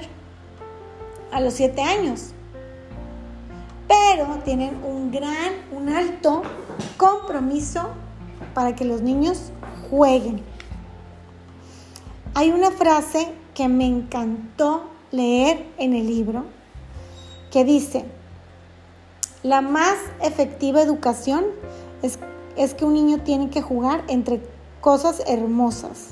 a 1.31 1.41
los 1.41 1.55
siete 1.55 1.81
años 1.81 2.35
pero 3.89 4.37
tienen 4.45 4.81
un 4.83 5.11
gran, 5.11 5.51
un 5.71 5.89
alto 5.89 6.43
compromiso 6.95 7.89
para 8.53 8.75
que 8.75 8.85
los 8.85 9.01
niños 9.01 9.51
jueguen. 9.89 10.43
Hay 12.35 12.51
una 12.51 12.69
frase 12.69 13.33
que 13.55 13.67
me 13.67 13.87
encantó 13.87 14.83
leer 15.11 15.65
en 15.79 15.95
el 15.95 16.05
libro 16.05 16.45
que 17.51 17.65
dice, 17.65 18.05
la 19.41 19.61
más 19.61 19.97
efectiva 20.21 20.81
educación 20.81 21.45
es, 22.03 22.19
es 22.55 22.75
que 22.75 22.85
un 22.85 22.93
niño 22.93 23.23
tiene 23.23 23.49
que 23.49 23.63
jugar 23.63 24.03
entre 24.07 24.39
cosas 24.81 25.23
hermosas. 25.27 26.09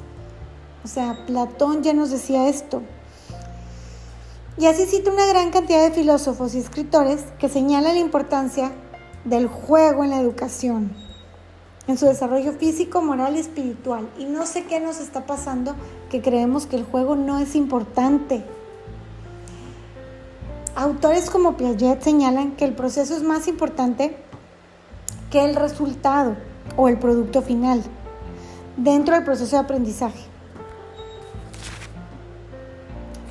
O 0.84 0.88
sea, 0.88 1.26
Platón 1.28 1.84
ya 1.84 1.94
nos 1.94 2.10
decía 2.10 2.50
esto. 2.50 2.82
Y 4.60 4.66
así 4.66 4.88
cita 4.88 5.12
una 5.12 5.28
gran 5.28 5.52
cantidad 5.52 5.84
de 5.84 5.92
filósofos 5.92 6.56
y 6.56 6.60
escritores 6.60 7.26
que 7.38 7.48
señalan 7.48 7.94
la 7.94 8.02
importancia 8.02 8.72
del 9.24 9.48
juego 9.48 10.04
en 10.04 10.10
la 10.10 10.20
educación, 10.20 10.94
en 11.88 11.96
su 11.96 12.08
desarrollo 12.08 12.54
físico, 12.54 13.04
moral 13.04 13.36
y 13.36 13.40
espiritual. 13.40 14.10
Y 14.18 14.26
no 14.26 14.48
sé 14.48 14.64
qué 14.64 14.80
nos 14.80 15.00
está 15.00 15.28
pasando 15.28 15.76
que 16.10 16.24
creemos 16.24 16.66
que 16.66 16.76
el 16.76 16.86
juego 16.86 17.16
no 17.16 17.38
es 17.38 17.56
importante. 17.56 18.44
Autores 20.76 21.30
como 21.30 21.56
Piaget 21.56 22.02
señalan 22.02 22.56
que 22.56 22.66
el 22.66 22.74
proceso 22.74 23.16
es 23.16 23.22
más 23.22 23.48
importante 23.48 24.18
que 25.30 25.46
el 25.46 25.56
resultado 25.56 26.36
o 26.76 26.88
el 26.88 26.98
producto 26.98 27.44
final 27.44 27.84
dentro 28.76 29.14
del 29.14 29.24
proceso 29.24 29.56
de 29.56 29.62
aprendizaje. 29.62 30.26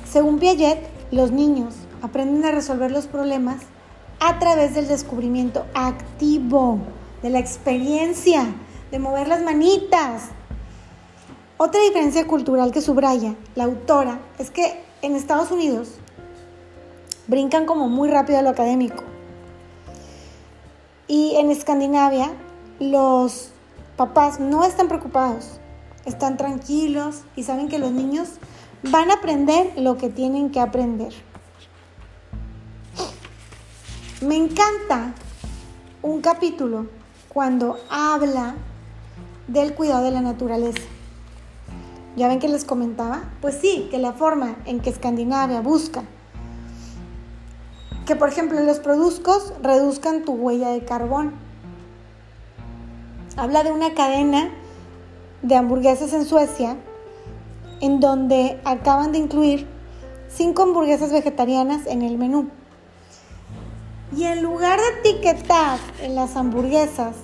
Según 0.09 0.39
Piaget, 0.39 0.96
los 1.11 1.31
niños 1.31 1.73
aprenden 2.01 2.45
a 2.45 2.51
resolver 2.51 2.91
los 2.91 3.07
problemas 3.07 3.57
a 4.19 4.39
través 4.39 4.73
del 4.73 4.87
descubrimiento 4.87 5.65
activo, 5.73 6.79
de 7.21 7.29
la 7.29 7.39
experiencia, 7.39 8.45
de 8.91 8.99
mover 8.99 9.27
las 9.27 9.41
manitas. 9.41 10.23
Otra 11.57 11.81
diferencia 11.81 12.25
cultural 12.27 12.71
que 12.71 12.81
subraya 12.81 13.35
la 13.55 13.65
autora 13.65 14.19
es 14.37 14.51
que 14.51 14.81
en 15.01 15.15
Estados 15.15 15.51
Unidos 15.51 15.89
brincan 17.27 17.65
como 17.65 17.87
muy 17.89 18.09
rápido 18.09 18.39
a 18.39 18.41
lo 18.41 18.49
académico. 18.49 19.03
Y 21.07 21.35
en 21.37 21.51
Escandinavia 21.51 22.31
los 22.79 23.51
papás 23.95 24.39
no 24.39 24.63
están 24.63 24.87
preocupados, 24.87 25.59
están 26.05 26.37
tranquilos 26.37 27.21
y 27.35 27.43
saben 27.43 27.69
que 27.69 27.79
los 27.79 27.91
niños 27.91 28.29
van 28.83 29.11
a 29.11 29.15
aprender 29.15 29.73
lo 29.77 29.97
que 29.97 30.09
tienen 30.09 30.51
que 30.51 30.59
aprender. 30.59 31.13
Me 34.21 34.35
encanta 34.35 35.13
un 36.01 36.21
capítulo 36.21 36.87
cuando 37.29 37.77
habla 37.89 38.55
del 39.47 39.73
cuidado 39.73 40.03
de 40.03 40.11
la 40.11 40.21
naturaleza. 40.21 40.81
¿Ya 42.15 42.27
ven 42.27 42.39
que 42.39 42.47
les 42.47 42.65
comentaba? 42.65 43.23
Pues 43.41 43.59
sí, 43.61 43.87
que 43.91 43.99
la 43.99 44.13
forma 44.13 44.55
en 44.65 44.79
que 44.79 44.89
Escandinavia 44.89 45.61
busca 45.61 46.03
que, 48.07 48.15
por 48.15 48.29
ejemplo, 48.29 48.61
los 48.61 48.79
produzcos 48.79 49.53
reduzcan 49.61 50.23
tu 50.23 50.31
huella 50.31 50.69
de 50.69 50.85
carbón. 50.85 51.33
Habla 53.35 53.63
de 53.63 53.71
una 53.73 53.93
cadena 53.93 54.49
de 55.41 55.55
hamburguesas 55.55 56.13
en 56.13 56.25
Suecia 56.25 56.77
en 57.81 57.99
donde 57.99 58.59
acaban 58.65 59.11
de 59.11 59.19
incluir 59.19 59.67
cinco 60.27 60.63
hamburguesas 60.63 61.11
vegetarianas 61.11 61.87
en 61.87 62.01
el 62.01 62.17
menú. 62.17 62.49
Y 64.15 64.23
en 64.23 64.41
lugar 64.41 64.79
de 64.79 65.09
etiquetar 65.09 65.79
en 66.01 66.15
las 66.15 66.35
hamburguesas 66.35 67.15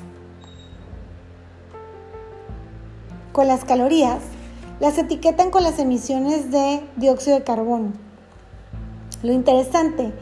con 3.32 3.48
las 3.48 3.66
calorías, 3.66 4.20
las 4.80 4.98
etiquetan 4.98 5.50
con 5.50 5.64
las 5.64 5.80
emisiones 5.80 6.52
de 6.52 6.84
dióxido 6.98 7.38
de 7.38 7.44
carbono. 7.44 7.94
Lo 9.24 9.32
interesante 9.32 10.14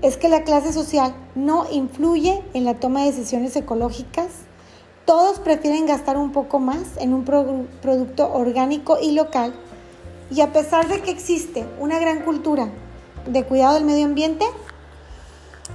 es 0.00 0.16
que 0.16 0.28
la 0.28 0.42
clase 0.42 0.72
social 0.72 1.14
no 1.34 1.66
influye 1.70 2.42
en 2.54 2.64
la 2.64 2.74
toma 2.74 3.00
de 3.00 3.12
decisiones 3.12 3.54
ecológicas. 3.56 4.28
Todos 5.08 5.38
prefieren 5.38 5.86
gastar 5.86 6.18
un 6.18 6.32
poco 6.32 6.58
más 6.58 6.98
en 6.98 7.14
un 7.14 7.24
producto 7.24 8.30
orgánico 8.30 8.98
y 9.00 9.12
local. 9.12 9.54
Y 10.30 10.42
a 10.42 10.52
pesar 10.52 10.86
de 10.86 11.00
que 11.00 11.10
existe 11.10 11.64
una 11.80 11.98
gran 11.98 12.20
cultura 12.24 12.68
de 13.24 13.42
cuidado 13.42 13.76
del 13.76 13.86
medio 13.86 14.04
ambiente, 14.04 14.44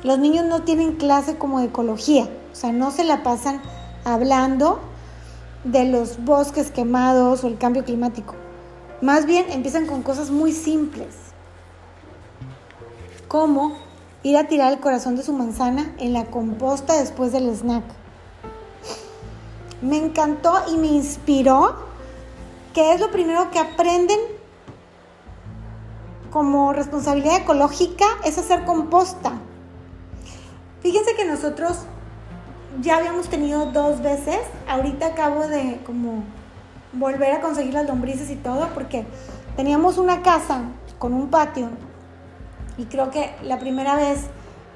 los 0.04 0.20
niños 0.20 0.46
no 0.46 0.62
tienen 0.62 0.98
clase 0.98 1.36
como 1.36 1.62
de 1.62 1.66
ecología. 1.66 2.30
O 2.52 2.56
sea, 2.56 2.72
no 2.72 2.92
se 2.92 3.04
la 3.04 3.24
pasan 3.24 3.60
hablando 4.06 4.80
de 5.64 5.86
los 5.86 6.24
bosques 6.24 6.70
quemados 6.70 7.44
o 7.44 7.48
el 7.48 7.58
cambio 7.58 7.84
climático. 7.84 8.36
Más 9.02 9.26
bien 9.26 9.48
empiezan 9.50 9.88
con 9.88 10.04
cosas 10.04 10.30
muy 10.30 10.52
simples, 10.52 11.16
como 13.28 13.78
ir 14.22 14.38
a 14.38 14.48
tirar 14.48 14.72
el 14.72 14.80
corazón 14.80 15.16
de 15.16 15.24
su 15.24 15.34
manzana 15.34 15.92
en 15.98 16.14
la 16.14 16.26
composta 16.26 17.00
después 17.00 17.32
del 17.32 17.50
snack. 17.50 18.03
Me 19.84 19.98
encantó 19.98 20.54
y 20.72 20.78
me 20.78 20.88
inspiró 20.88 21.76
que 22.74 22.94
es 22.94 23.02
lo 23.02 23.12
primero 23.12 23.52
que 23.52 23.60
aprenden 23.60 24.20
como 26.32 26.74
responsabilidad 26.74 27.38
ecológica 27.38 28.06
es 28.24 28.38
hacer 28.38 28.64
composta. 28.66 29.34
Fíjense 30.82 31.16
que 31.16 31.26
nosotros 31.26 31.80
ya 32.82 32.98
habíamos 32.98 33.28
tenido 33.28 33.68
dos 33.68 34.02
veces. 34.02 34.40
Ahorita 34.68 35.08
acabo 35.08 35.48
de 35.48 35.80
como 35.86 36.24
volver 36.94 37.34
a 37.34 37.42
conseguir 37.42 37.74
las 37.74 37.86
lombrices 37.86 38.30
y 38.30 38.36
todo 38.36 38.70
porque 38.74 39.06
teníamos 39.56 39.98
una 39.98 40.22
casa 40.22 40.62
con 40.98 41.14
un 41.14 41.30
patio 41.30 41.70
y 42.78 42.86
creo 42.86 43.12
que 43.12 43.36
la 43.44 43.60
primera 43.60 43.96
vez 43.96 44.22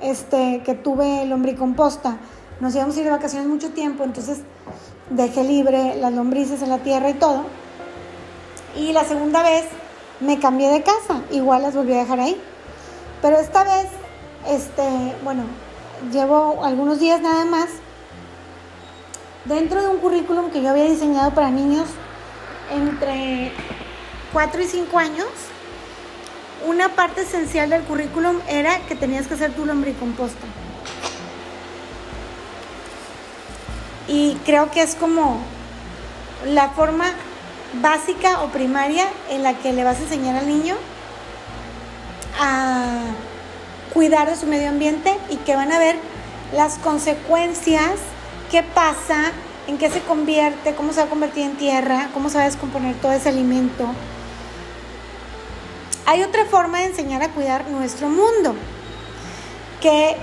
este, 0.01 0.61
que 0.63 0.75
tuve 0.75 1.25
lombricomposta, 1.25 2.17
nos 2.59 2.75
íbamos 2.75 2.95
a 2.95 2.99
ir 2.99 3.05
de 3.05 3.11
vacaciones 3.11 3.47
mucho 3.47 3.71
tiempo, 3.71 4.03
entonces 4.03 4.41
dejé 5.09 5.43
libre 5.43 5.95
las 5.95 6.13
lombrices 6.13 6.61
en 6.61 6.69
la 6.69 6.79
tierra 6.79 7.09
y 7.09 7.13
todo. 7.13 7.45
Y 8.75 8.93
la 8.93 9.03
segunda 9.03 9.43
vez 9.43 9.65
me 10.19 10.39
cambié 10.39 10.69
de 10.69 10.83
casa, 10.83 11.21
igual 11.31 11.61
las 11.61 11.75
volví 11.75 11.93
a 11.93 11.97
dejar 11.97 12.19
ahí. 12.19 12.39
Pero 13.21 13.37
esta 13.37 13.63
vez, 13.63 13.87
este, 14.47 15.15
bueno, 15.23 15.43
llevo 16.11 16.63
algunos 16.63 16.99
días 16.99 17.21
nada 17.21 17.45
más 17.45 17.69
dentro 19.45 19.81
de 19.81 19.87
un 19.87 19.97
currículum 19.97 20.51
que 20.51 20.61
yo 20.61 20.69
había 20.69 20.83
diseñado 20.83 21.31
para 21.33 21.49
niños 21.49 21.87
entre 22.71 23.51
4 24.33 24.61
y 24.61 24.65
5 24.65 24.99
años, 24.99 25.27
una 26.67 26.89
parte 26.89 27.21
esencial 27.21 27.69
del 27.69 27.83
currículum 27.83 28.37
era 28.49 28.79
que 28.87 28.95
tenías 28.95 29.27
que 29.27 29.35
hacer 29.35 29.53
tu 29.53 29.65
lombricomposta. 29.65 30.45
Y 34.07 34.35
creo 34.45 34.71
que 34.71 34.81
es 34.81 34.95
como 34.95 35.39
la 36.45 36.69
forma 36.69 37.11
básica 37.81 38.41
o 38.43 38.49
primaria 38.49 39.05
en 39.29 39.43
la 39.43 39.53
que 39.55 39.73
le 39.73 39.83
vas 39.83 39.97
a 39.97 40.03
enseñar 40.03 40.37
al 40.37 40.47
niño 40.47 40.75
a 42.39 42.99
cuidar 43.93 44.29
de 44.29 44.35
su 44.35 44.45
medio 44.45 44.69
ambiente 44.69 45.17
y 45.29 45.37
que 45.37 45.55
van 45.55 45.71
a 45.71 45.79
ver 45.79 45.97
las 46.53 46.77
consecuencias 46.77 47.93
qué 48.51 48.63
pasa, 48.63 49.31
en 49.67 49.77
qué 49.77 49.89
se 49.89 50.01
convierte, 50.01 50.75
cómo 50.75 50.93
se 50.93 50.99
va 50.99 51.07
a 51.07 51.09
convertir 51.09 51.43
en 51.43 51.57
tierra, 51.57 52.09
cómo 52.13 52.29
se 52.29 52.37
va 52.37 52.43
a 52.43 52.47
descomponer 52.47 52.95
todo 52.95 53.11
ese 53.11 53.29
alimento. 53.29 53.85
Hay 56.05 56.23
otra 56.23 56.45
forma 56.45 56.79
de 56.79 56.85
enseñar 56.85 57.21
a 57.21 57.29
cuidar 57.29 57.67
nuestro 57.69 58.07
mundo, 58.07 58.55
que 59.81 60.15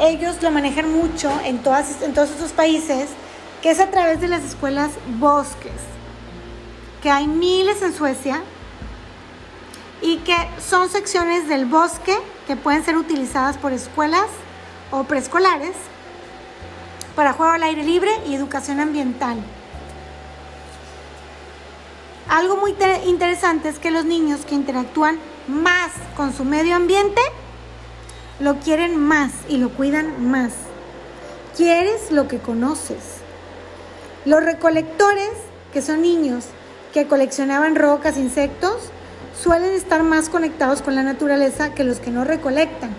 ellos 0.00 0.42
lo 0.42 0.50
manejan 0.50 0.90
mucho 0.90 1.30
en, 1.44 1.58
todas, 1.58 2.00
en 2.02 2.14
todos 2.14 2.30
estos 2.30 2.52
países, 2.52 3.08
que 3.62 3.70
es 3.70 3.80
a 3.80 3.90
través 3.90 4.20
de 4.20 4.28
las 4.28 4.44
escuelas 4.44 4.90
bosques, 5.18 5.72
que 7.02 7.10
hay 7.10 7.26
miles 7.26 7.82
en 7.82 7.92
Suecia 7.92 8.42
y 10.00 10.18
que 10.18 10.36
son 10.60 10.88
secciones 10.88 11.48
del 11.48 11.66
bosque 11.66 12.16
que 12.46 12.56
pueden 12.56 12.84
ser 12.84 12.96
utilizadas 12.96 13.56
por 13.56 13.72
escuelas 13.72 14.26
o 14.90 15.04
preescolares 15.04 15.74
para 17.14 17.32
juego 17.32 17.52
al 17.52 17.62
aire 17.62 17.82
libre 17.82 18.10
y 18.26 18.34
educación 18.34 18.78
ambiental. 18.78 19.38
Algo 22.28 22.56
muy 22.56 22.74
interesante 23.06 23.68
es 23.68 23.78
que 23.78 23.90
los 23.90 24.04
niños 24.04 24.44
que 24.44 24.54
interactúan 24.54 25.18
más 25.48 25.92
con 26.16 26.34
su 26.34 26.44
medio 26.44 26.74
ambiente 26.74 27.20
lo 28.40 28.56
quieren 28.56 28.96
más 28.98 29.32
y 29.48 29.58
lo 29.58 29.70
cuidan 29.70 30.30
más. 30.30 30.52
Quieres 31.56 32.10
lo 32.10 32.28
que 32.28 32.38
conoces. 32.38 33.15
Los 34.26 34.44
recolectores, 34.44 35.30
que 35.72 35.80
son 35.80 36.02
niños 36.02 36.46
que 36.92 37.06
coleccionaban 37.06 37.76
rocas, 37.76 38.16
insectos, 38.18 38.90
suelen 39.40 39.72
estar 39.72 40.02
más 40.02 40.28
conectados 40.28 40.82
con 40.82 40.96
la 40.96 41.04
naturaleza 41.04 41.74
que 41.74 41.84
los 41.84 42.00
que 42.00 42.10
no 42.10 42.24
recolectan. 42.24 42.90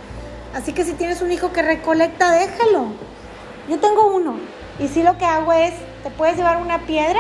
Así 0.56 0.72
que 0.72 0.86
si 0.86 0.94
tienes 0.94 1.22
un 1.22 1.34
hijo 1.34 1.52
que 1.52 1.62
recolecta, 1.62 2.32
déjalo. 2.32 2.94
Yo 3.68 3.78
tengo 3.80 4.16
uno 4.16 4.38
y 4.80 4.88
sí 4.88 5.04
lo 5.04 5.18
que 5.18 5.26
hago 5.26 5.52
es, 5.52 5.74
te 6.02 6.12
puedes 6.12 6.38
llevar 6.38 6.62
una 6.62 6.80
piedra 6.86 7.20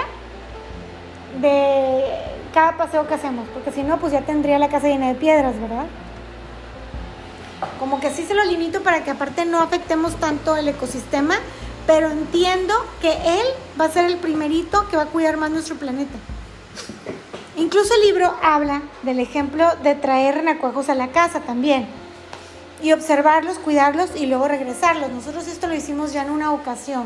de 1.41 2.06
cada 2.54 2.78
paseo 2.78 3.08
que 3.08 3.13
hacemos, 3.13 3.46
porque 3.54 3.74
si 3.74 3.84
no, 3.84 4.00
pues 4.00 4.13
ya 4.13 4.22
tendría 4.22 4.58
la 4.58 4.70
casa 4.70 4.88
llena 4.88 5.10
de 5.10 5.15
piedras, 5.15 5.60
¿verdad? 5.60 5.86
Como 7.78 8.00
que 8.00 8.10
sí 8.10 8.24
se 8.24 8.34
lo 8.34 8.46
limito 8.46 8.82
para 8.84 9.04
que 9.04 9.12
aparte 9.12 9.46
no 9.46 9.60
afectemos 9.60 10.15
tanto 10.15 10.56
el 10.56 10.70
ecosistema, 10.70 11.36
pero 11.88 12.12
entiendo 12.12 12.73
que 13.02 13.13
él 13.13 13.47
va 13.80 13.86
a 13.86 13.89
ser 13.91 14.06
el 14.06 14.17
primerito 14.17 14.88
que 14.89 14.97
va 14.97 15.04
a 15.04 15.08
cuidar 15.08 15.38
más 15.38 15.50
nuestro 15.50 15.78
planeta. 15.78 16.17
Incluso 17.56 17.95
el 17.95 18.02
libro 18.02 18.36
habla 18.43 18.84
del 19.02 19.19
ejemplo 19.19 19.65
de 19.82 19.95
traer 19.95 20.36
renacuajos 20.36 20.89
a 20.89 20.95
la 20.95 21.08
casa 21.12 21.39
también 21.39 21.88
y 22.84 22.91
observarlos, 22.91 23.58
cuidarlos 23.58 24.12
y 24.15 24.28
luego 24.28 24.47
regresarlos. 24.47 25.10
Nosotros 25.10 25.47
esto 25.47 25.67
lo 25.67 25.76
hicimos 25.76 26.13
ya 26.13 26.23
en 26.23 26.30
una 26.30 26.52
ocasión. 26.52 27.06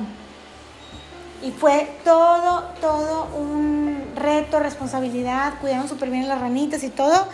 Y 1.43 1.51
fue 1.51 1.95
todo, 2.03 2.63
todo 2.81 3.27
un 3.35 4.11
reto, 4.15 4.59
responsabilidad, 4.59 5.53
cuidaron 5.61 5.87
súper 5.87 6.09
bien 6.09 6.27
las 6.27 6.41
ranitas 6.41 6.83
y 6.83 6.89
todo. 6.89 7.27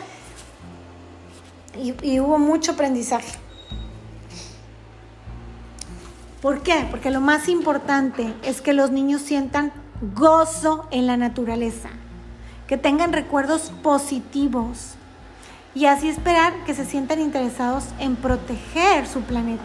Y, 1.75 1.93
y 2.03 2.19
hubo 2.19 2.37
mucho 2.37 2.73
aprendizaje. 2.73 3.46
¿Por 6.41 6.61
qué? 6.61 6.87
Porque 6.91 7.09
lo 7.09 7.19
más 7.19 7.49
importante 7.49 8.33
es 8.43 8.61
que 8.61 8.73
los 8.73 8.91
niños 8.91 9.21
sientan 9.21 9.71
gozo 10.15 10.87
en 10.91 11.07
la 11.07 11.17
naturaleza, 11.17 11.89
que 12.67 12.77
tengan 12.77 13.11
recuerdos 13.11 13.71
positivos, 13.81 14.93
y 15.73 15.85
así 15.85 16.09
esperar 16.09 16.53
que 16.65 16.73
se 16.73 16.85
sientan 16.85 17.19
interesados 17.19 17.85
en 17.99 18.15
proteger 18.15 19.07
su 19.07 19.21
planeta. 19.21 19.63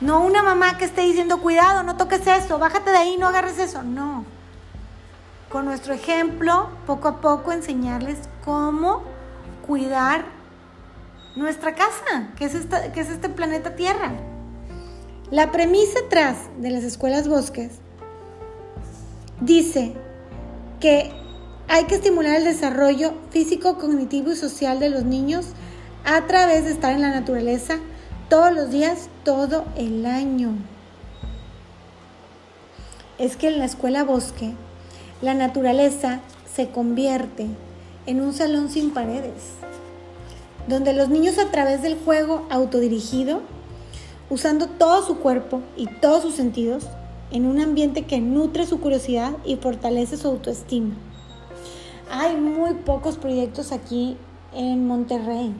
No 0.00 0.22
una 0.22 0.42
mamá 0.42 0.78
que 0.78 0.84
esté 0.84 1.02
diciendo, 1.02 1.40
cuidado, 1.40 1.84
no 1.84 1.96
toques 1.96 2.26
eso, 2.26 2.58
bájate 2.58 2.90
de 2.90 2.98
ahí, 2.98 3.16
no 3.18 3.28
agarres 3.28 3.58
eso. 3.58 3.82
No. 3.84 4.24
Con 5.48 5.64
nuestro 5.64 5.94
ejemplo, 5.94 6.70
poco 6.86 7.08
a 7.08 7.20
poco 7.20 7.52
enseñarles 7.52 8.18
cómo 8.44 9.02
cuidar 9.66 10.24
nuestra 11.36 11.74
casa, 11.74 12.32
que 12.36 12.44
es, 12.44 12.52
que 12.92 13.00
es 13.00 13.08
este 13.08 13.28
planeta 13.28 13.74
Tierra. 13.74 14.12
La 15.30 15.50
premisa 15.50 15.98
atrás 16.06 16.36
de 16.58 16.70
las 16.70 16.84
escuelas 16.84 17.28
bosques 17.28 17.72
dice 19.40 19.94
que 20.80 21.12
hay 21.68 21.84
que 21.84 21.94
estimular 21.94 22.36
el 22.36 22.44
desarrollo 22.44 23.14
físico, 23.30 23.78
cognitivo 23.78 24.32
y 24.32 24.36
social 24.36 24.78
de 24.78 24.90
los 24.90 25.04
niños 25.04 25.46
a 26.04 26.26
través 26.26 26.64
de 26.64 26.72
estar 26.72 26.92
en 26.92 27.00
la 27.00 27.10
naturaleza 27.10 27.78
todos 28.28 28.52
los 28.52 28.70
días, 28.70 29.08
todo 29.24 29.64
el 29.76 30.04
año. 30.04 30.50
Es 33.18 33.36
que 33.36 33.48
en 33.48 33.58
la 33.58 33.64
escuela 33.64 34.04
bosque, 34.04 34.52
la 35.22 35.34
naturaleza 35.34 36.20
se 36.52 36.70
convierte 36.70 37.46
en 38.06 38.20
un 38.20 38.34
salón 38.34 38.68
sin 38.68 38.90
paredes, 38.90 39.54
donde 40.68 40.92
los 40.92 41.08
niños 41.08 41.38
a 41.38 41.50
través 41.50 41.82
del 41.82 41.98
juego 41.98 42.46
autodirigido, 42.50 43.40
usando 44.30 44.66
todo 44.66 45.04
su 45.04 45.18
cuerpo 45.18 45.60
y 45.76 45.86
todos 45.86 46.22
sus 46.22 46.34
sentidos, 46.34 46.86
en 47.30 47.46
un 47.46 47.60
ambiente 47.60 48.04
que 48.04 48.20
nutre 48.20 48.66
su 48.66 48.80
curiosidad 48.80 49.32
y 49.44 49.56
fortalece 49.56 50.16
su 50.16 50.28
autoestima. 50.28 50.94
Hay 52.10 52.36
muy 52.36 52.74
pocos 52.74 53.16
proyectos 53.16 53.72
aquí 53.72 54.16
en 54.54 54.86
Monterrey. 54.86 55.54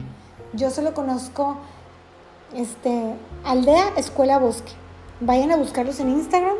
Yo 0.53 0.69
solo 0.69 0.93
conozco 0.93 1.57
este, 2.55 3.15
Aldea 3.43 3.93
Escuela 3.97 4.37
Bosque. 4.37 4.71
Vayan 5.19 5.51
a 5.51 5.57
buscarlos 5.57 5.99
en 5.99 6.09
Instagram 6.09 6.55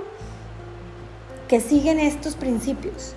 que 1.48 1.62
siguen 1.62 2.00
estos 2.00 2.36
principios. 2.36 3.14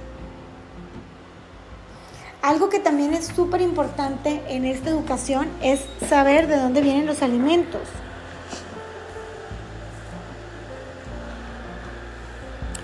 Algo 2.47 2.69
que 2.69 2.79
también 2.79 3.13
es 3.13 3.27
súper 3.27 3.61
importante 3.61 4.41
en 4.47 4.67
esta 4.67 4.91
educación 4.91 5.49
es 5.63 5.81
saber 6.09 6.47
de 6.47 6.57
dónde 6.57 6.81
vienen 6.81 7.05
los 7.05 7.21
alimentos. 7.23 7.81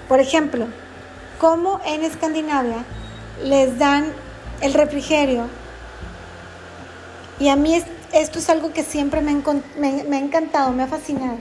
Por 0.09 0.19
ejemplo, 0.19 0.67
cómo 1.39 1.81
en 1.87 2.03
Escandinavia 2.03 2.79
les 3.45 3.79
dan 3.79 4.07
el 4.63 4.75
refrigerio. 4.75 5.45
Y 7.39 7.47
a 7.49 7.55
mí 7.55 7.81
esto 8.13 8.41
es 8.41 8.51
algo 8.51 8.73
que 8.73 8.83
siempre 8.83 9.21
me, 9.21 9.31
ha 9.31 10.19
encantado, 10.19 10.73
me 10.73 10.83
ha 10.83 10.89
fascinado. 10.89 11.39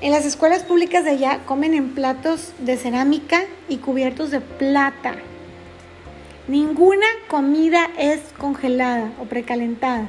En 0.00 0.12
las 0.12 0.24
escuelas 0.24 0.62
públicas 0.62 1.02
de 1.02 1.10
allá 1.10 1.40
comen 1.46 1.74
en 1.74 1.96
platos 1.96 2.52
de 2.60 2.76
cerámica 2.76 3.42
y 3.68 3.78
cubiertos 3.78 4.30
de 4.30 4.40
plata. 4.40 5.16
Ninguna 6.48 7.06
comida 7.28 7.90
es 7.98 8.20
congelada 8.38 9.12
o 9.20 9.24
precalentada, 9.24 10.08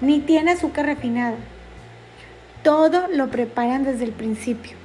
ni 0.00 0.20
tiene 0.20 0.52
azúcar 0.52 0.86
refinada. 0.86 1.34
Todo 2.62 3.08
lo 3.08 3.28
preparan 3.28 3.82
desde 3.82 4.04
el 4.04 4.12
principio. 4.12 4.76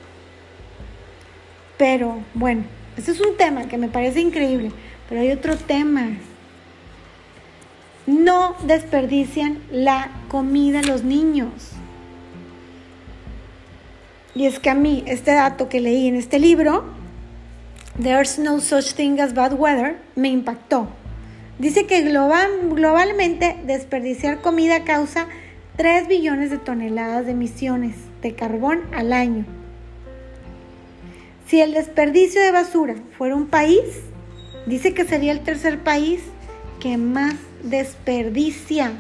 Pero 1.78 2.18
bueno, 2.34 2.64
ese 2.98 3.12
es 3.12 3.22
un 3.22 3.38
tema 3.38 3.68
que 3.68 3.78
me 3.78 3.90
parece 3.90 4.22
increíble, 4.22 4.72
pero 5.08 5.22
hay 5.22 5.32
otro 5.32 5.56
tema. 5.56 6.18
No 8.08 8.56
desperdician 8.66 9.60
la 9.72 10.10
comida 10.30 10.82
los 10.82 11.04
niños. 11.04 11.74
Y 14.34 14.48
es 14.48 14.58
que 14.58 14.72
a 14.72 14.76
mí 14.76 15.04
este 15.06 15.32
dato 15.32 15.70
que 15.70 15.80
leí 15.80 16.08
en 16.08 16.16
este 16.16 16.40
libro 16.40 17.03
There's 18.00 18.40
no 18.40 18.60
such 18.60 18.94
thing 18.94 19.20
as 19.20 19.34
bad 19.34 19.54
weather, 19.54 19.98
me 20.16 20.30
impactó. 20.30 20.88
Dice 21.60 21.86
que 21.86 22.02
globalmente 22.02 23.56
desperdiciar 23.66 24.42
comida 24.42 24.84
causa 24.84 25.28
3 25.78 26.08
billones 26.08 26.50
de 26.50 26.58
toneladas 26.58 27.26
de 27.26 27.34
emisiones 27.34 27.96
de 28.24 28.34
carbón 28.34 28.82
al 28.96 29.14
año. 29.14 29.46
Si 31.48 31.62
el 31.62 31.74
desperdicio 31.74 32.42
de 32.42 32.52
basura 32.52 32.96
fuera 33.16 33.36
un 33.36 33.48
país, 33.48 33.84
dice 34.66 34.96
que 34.96 35.06
sería 35.06 35.32
el 35.32 35.42
tercer 35.42 35.80
país 35.80 36.22
que 36.80 36.98
más 36.98 37.36
desperdicia. 37.62 38.92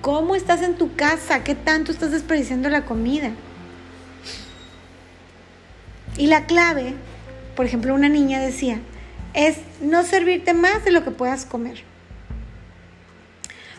¿Cómo 0.00 0.34
estás 0.36 0.62
en 0.62 0.76
tu 0.76 0.94
casa? 0.94 1.44
¿Qué 1.44 1.54
tanto 1.54 1.92
estás 1.92 2.12
desperdiciando 2.12 2.70
la 2.70 2.86
comida? 2.86 3.32
Y 6.16 6.28
la 6.28 6.46
clave 6.46 6.94
por 7.56 7.66
ejemplo, 7.66 7.94
una 7.94 8.08
niña 8.08 8.40
decía, 8.40 8.80
es 9.34 9.56
no 9.80 10.02
servirte 10.04 10.54
más 10.54 10.84
de 10.84 10.90
lo 10.90 11.04
que 11.04 11.10
puedas 11.10 11.44
comer. 11.44 11.84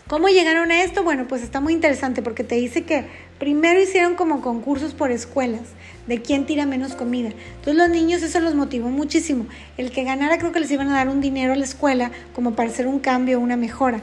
¿Cómo 0.07 0.27
llegaron 0.27 0.71
a 0.71 0.83
esto? 0.83 1.03
Bueno, 1.03 1.25
pues 1.27 1.41
está 1.41 1.61
muy 1.61 1.71
interesante 1.71 2.21
porque 2.21 2.43
te 2.43 2.55
dice 2.55 2.83
que 2.83 3.05
primero 3.39 3.79
hicieron 3.81 4.15
como 4.15 4.41
concursos 4.41 4.93
por 4.93 5.09
escuelas 5.09 5.61
de 6.05 6.21
quién 6.21 6.45
tira 6.45 6.65
menos 6.65 6.95
comida. 6.95 7.29
Entonces 7.29 7.75
los 7.75 7.89
niños 7.89 8.21
eso 8.21 8.41
los 8.41 8.53
motivó 8.53 8.89
muchísimo. 8.89 9.45
El 9.77 9.91
que 9.91 10.03
ganara 10.03 10.37
creo 10.37 10.51
que 10.51 10.59
les 10.59 10.71
iban 10.71 10.89
a 10.89 10.95
dar 10.95 11.07
un 11.07 11.21
dinero 11.21 11.53
a 11.53 11.55
la 11.55 11.63
escuela 11.63 12.11
como 12.35 12.55
para 12.55 12.69
hacer 12.69 12.87
un 12.87 12.99
cambio, 12.99 13.39
una 13.39 13.55
mejora. 13.55 14.01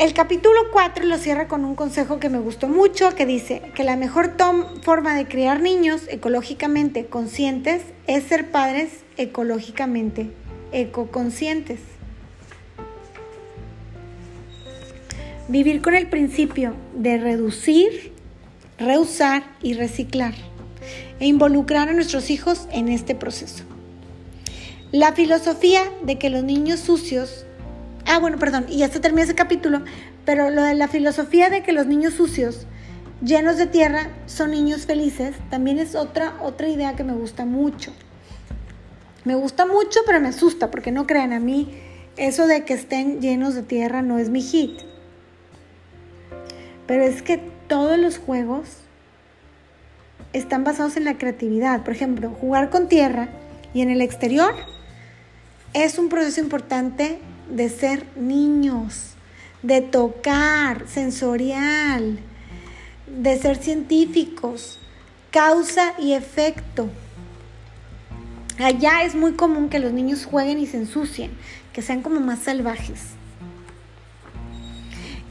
El 0.00 0.14
capítulo 0.14 0.58
4 0.72 1.04
lo 1.04 1.18
cierra 1.18 1.46
con 1.46 1.62
un 1.62 1.74
consejo 1.74 2.18
que 2.20 2.30
me 2.30 2.38
gustó 2.38 2.68
mucho, 2.68 3.14
que 3.14 3.26
dice 3.26 3.60
que 3.74 3.84
la 3.84 3.98
mejor 3.98 4.32
forma 4.80 5.14
de 5.14 5.28
criar 5.28 5.60
niños 5.60 6.04
ecológicamente 6.08 7.04
conscientes 7.04 7.82
es 8.06 8.24
ser 8.24 8.50
padres 8.50 9.00
ecológicamente 9.18 10.30
ecoconscientes. 10.72 11.80
Vivir 15.48 15.82
con 15.82 15.94
el 15.94 16.08
principio 16.08 16.72
de 16.94 17.18
reducir, 17.18 18.14
reusar 18.78 19.54
y 19.60 19.74
reciclar 19.74 20.32
e 21.18 21.26
involucrar 21.26 21.90
a 21.90 21.92
nuestros 21.92 22.30
hijos 22.30 22.68
en 22.72 22.88
este 22.88 23.14
proceso. 23.14 23.64
La 24.92 25.12
filosofía 25.12 25.82
de 26.02 26.18
que 26.18 26.30
los 26.30 26.42
niños 26.42 26.80
sucios 26.80 27.44
Ah, 28.12 28.18
bueno, 28.18 28.38
perdón, 28.38 28.66
y 28.68 28.78
ya 28.78 28.88
se 28.88 28.98
termina 28.98 29.22
ese 29.22 29.36
capítulo, 29.36 29.82
pero 30.24 30.50
lo 30.50 30.64
de 30.64 30.74
la 30.74 30.88
filosofía 30.88 31.48
de 31.48 31.62
que 31.62 31.72
los 31.72 31.86
niños 31.86 32.14
sucios, 32.14 32.66
llenos 33.22 33.56
de 33.56 33.68
tierra, 33.68 34.08
son 34.26 34.50
niños 34.50 34.84
felices, 34.84 35.36
también 35.48 35.78
es 35.78 35.94
otra, 35.94 36.34
otra 36.42 36.68
idea 36.68 36.96
que 36.96 37.04
me 37.04 37.12
gusta 37.12 37.44
mucho. 37.44 37.92
Me 39.22 39.36
gusta 39.36 39.64
mucho, 39.64 40.00
pero 40.06 40.20
me 40.20 40.26
asusta, 40.26 40.72
porque 40.72 40.90
no 40.90 41.06
crean 41.06 41.32
a 41.32 41.38
mí, 41.38 41.72
eso 42.16 42.48
de 42.48 42.64
que 42.64 42.74
estén 42.74 43.20
llenos 43.20 43.54
de 43.54 43.62
tierra 43.62 44.02
no 44.02 44.18
es 44.18 44.28
mi 44.28 44.42
hit. 44.42 44.80
Pero 46.88 47.04
es 47.04 47.22
que 47.22 47.38
todos 47.68 47.96
los 47.96 48.18
juegos 48.18 48.70
están 50.32 50.64
basados 50.64 50.96
en 50.96 51.04
la 51.04 51.16
creatividad. 51.16 51.84
Por 51.84 51.94
ejemplo, 51.94 52.30
jugar 52.30 52.70
con 52.70 52.88
tierra 52.88 53.28
y 53.72 53.82
en 53.82 53.90
el 53.90 54.00
exterior 54.00 54.56
es 55.74 55.96
un 55.96 56.08
proceso 56.08 56.40
importante 56.40 57.20
de 57.50 57.68
ser 57.68 58.06
niños, 58.16 59.14
de 59.62 59.80
tocar, 59.80 60.86
sensorial, 60.88 62.18
de 63.06 63.38
ser 63.38 63.56
científicos, 63.56 64.78
causa 65.30 65.94
y 65.98 66.12
efecto. 66.12 66.88
Allá 68.58 69.04
es 69.04 69.14
muy 69.14 69.32
común 69.32 69.68
que 69.68 69.78
los 69.78 69.92
niños 69.92 70.26
jueguen 70.26 70.58
y 70.58 70.66
se 70.66 70.76
ensucien, 70.76 71.30
que 71.72 71.82
sean 71.82 72.02
como 72.02 72.20
más 72.20 72.40
salvajes. 72.40 73.00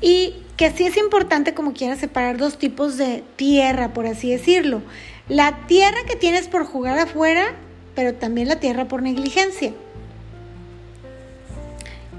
Y 0.01 0.35
que 0.57 0.71
sí 0.71 0.85
es 0.85 0.97
importante 0.97 1.53
como 1.53 1.73
quiera 1.73 1.95
separar 1.95 2.37
dos 2.37 2.57
tipos 2.57 2.97
de 2.97 3.23
tierra, 3.35 3.93
por 3.93 4.07
así 4.07 4.31
decirlo. 4.31 4.81
La 5.27 5.67
tierra 5.67 5.97
que 6.07 6.15
tienes 6.15 6.47
por 6.47 6.65
jugar 6.65 6.97
afuera, 6.97 7.53
pero 7.95 8.15
también 8.15 8.47
la 8.47 8.59
tierra 8.59 8.87
por 8.87 9.01
negligencia 9.03 9.73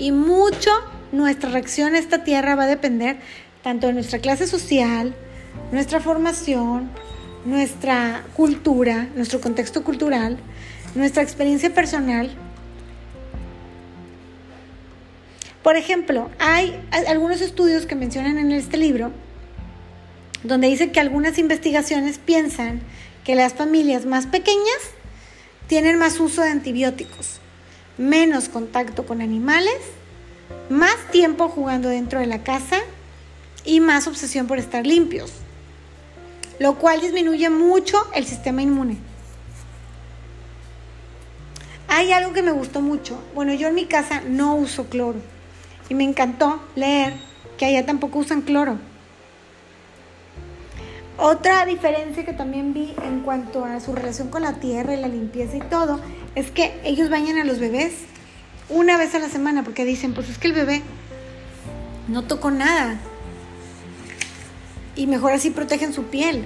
y 0.00 0.12
mucho 0.12 0.70
nuestra 1.12 1.50
reacción 1.50 1.94
a 1.94 1.98
esta 1.98 2.24
tierra 2.24 2.56
va 2.56 2.64
a 2.64 2.66
depender 2.66 3.18
tanto 3.62 3.86
de 3.86 3.92
nuestra 3.92 4.18
clase 4.18 4.46
social, 4.46 5.14
nuestra 5.70 6.00
formación, 6.00 6.90
nuestra 7.44 8.24
cultura, 8.34 9.08
nuestro 9.14 9.40
contexto 9.40 9.84
cultural, 9.84 10.38
nuestra 10.94 11.22
experiencia 11.22 11.72
personal. 11.74 12.30
Por 15.62 15.76
ejemplo, 15.76 16.30
hay 16.38 16.80
algunos 17.06 17.42
estudios 17.42 17.84
que 17.84 17.94
mencionan 17.94 18.38
en 18.38 18.52
este 18.52 18.78
libro 18.78 19.12
donde 20.42 20.68
dice 20.68 20.90
que 20.90 21.00
algunas 21.00 21.36
investigaciones 21.38 22.18
piensan 22.18 22.80
que 23.24 23.34
las 23.34 23.52
familias 23.52 24.06
más 24.06 24.26
pequeñas 24.26 24.80
tienen 25.66 25.98
más 25.98 26.18
uso 26.18 26.40
de 26.40 26.48
antibióticos 26.48 27.40
menos 28.00 28.48
contacto 28.48 29.04
con 29.04 29.20
animales, 29.20 29.78
más 30.70 30.96
tiempo 31.12 31.50
jugando 31.50 31.90
dentro 31.90 32.18
de 32.18 32.26
la 32.26 32.42
casa 32.42 32.78
y 33.64 33.80
más 33.80 34.06
obsesión 34.06 34.46
por 34.46 34.58
estar 34.58 34.86
limpios, 34.86 35.30
lo 36.58 36.76
cual 36.76 37.02
disminuye 37.02 37.50
mucho 37.50 37.98
el 38.14 38.24
sistema 38.24 38.62
inmune. 38.62 38.96
Hay 41.88 42.12
algo 42.12 42.32
que 42.32 42.42
me 42.42 42.52
gustó 42.52 42.80
mucho. 42.80 43.20
Bueno, 43.34 43.52
yo 43.52 43.68
en 43.68 43.74
mi 43.74 43.84
casa 43.84 44.22
no 44.26 44.54
uso 44.54 44.86
cloro 44.86 45.18
y 45.90 45.94
me 45.94 46.04
encantó 46.04 46.62
leer 46.76 47.12
que 47.58 47.66
allá 47.66 47.84
tampoco 47.84 48.20
usan 48.20 48.40
cloro. 48.40 48.78
Otra 51.18 51.66
diferencia 51.66 52.24
que 52.24 52.32
también 52.32 52.72
vi 52.72 52.94
en 53.04 53.20
cuanto 53.20 53.66
a 53.66 53.78
su 53.80 53.94
relación 53.94 54.28
con 54.28 54.40
la 54.40 54.54
tierra 54.54 54.94
y 54.94 55.00
la 55.00 55.08
limpieza 55.08 55.58
y 55.58 55.60
todo 55.60 56.00
es 56.34 56.50
que 56.50 56.78
ellos 56.84 57.10
bañan 57.10 57.38
a 57.38 57.44
los 57.44 57.58
bebés 57.58 57.92
una 58.68 58.96
vez 58.96 59.14
a 59.14 59.18
la 59.18 59.28
semana 59.28 59.64
porque 59.64 59.84
dicen, 59.84 60.14
pues 60.14 60.28
es 60.28 60.38
que 60.38 60.46
el 60.48 60.52
bebé 60.54 60.82
no 62.08 62.22
tocó 62.22 62.50
nada. 62.50 62.98
y 64.96 65.06
mejor 65.06 65.32
así 65.32 65.50
protegen 65.50 65.94
su 65.94 66.04
piel. 66.04 66.44